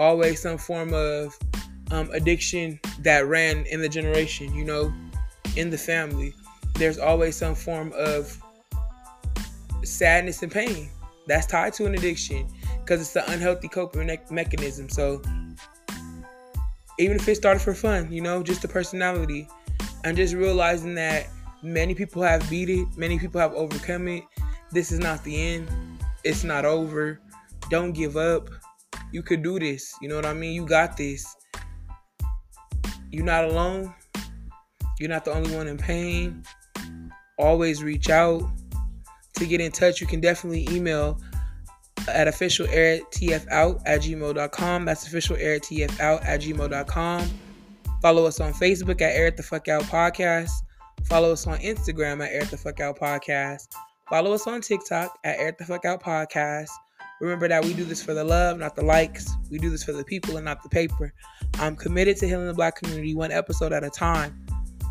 [0.00, 1.38] always some form of
[1.90, 4.92] um, addiction that ran in the generation, you know,
[5.56, 6.34] in the family.
[6.74, 8.36] There's always some form of
[9.84, 10.88] sadness and pain
[11.26, 12.48] that's tied to an addiction
[12.80, 14.88] because it's an unhealthy coping me- mechanism.
[14.88, 15.20] So
[16.98, 19.46] even if it started for fun, you know, just the personality,
[20.04, 21.28] and just realizing that
[21.62, 24.24] many people have beat it, many people have overcome it.
[24.70, 25.68] This is not the end.
[26.24, 27.20] It's not over.
[27.68, 28.48] Don't give up.
[29.12, 29.92] You could do this.
[30.00, 30.54] You know what I mean?
[30.54, 31.26] You got this.
[33.10, 33.92] You're not alone.
[34.98, 36.44] You're not the only one in pain.
[37.38, 38.42] Always reach out.
[39.36, 41.18] To get in touch, you can definitely email
[42.08, 44.84] at official tfout at gmail.com.
[44.84, 47.30] That's official tfout at gmail.com.
[48.02, 50.50] Follow us on Facebook at Air the Fuck Out Podcast.
[51.04, 53.68] Follow us on Instagram at Air the Fuck Out Podcast.
[54.08, 56.70] Follow us on TikTok at Air the Fuck Out Podcast.
[57.20, 59.30] Remember that we do this for the love, not the likes.
[59.50, 61.12] We do this for the people and not the paper.
[61.58, 64.42] I'm committed to healing the black community one episode at a time.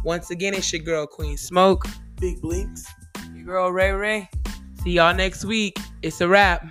[0.04, 1.86] Once again, it's your girl Queen Smoke.
[2.22, 2.86] Big Blinks.
[3.34, 4.30] Your girl Rey Rey.
[4.84, 5.78] See y'all next week.
[6.04, 6.66] It's a wrap.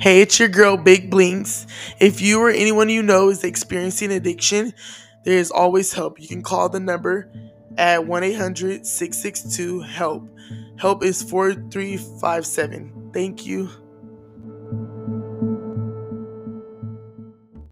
[0.00, 1.66] Hey, it's your girl, Big Blinks.
[2.00, 4.72] If you or anyone you know is experiencing addiction,
[5.24, 6.18] there is always help.
[6.18, 7.30] You can call the number
[7.76, 10.26] at 1 800 662 HELP.
[10.78, 13.10] Help is 4357.
[13.12, 13.68] Thank you.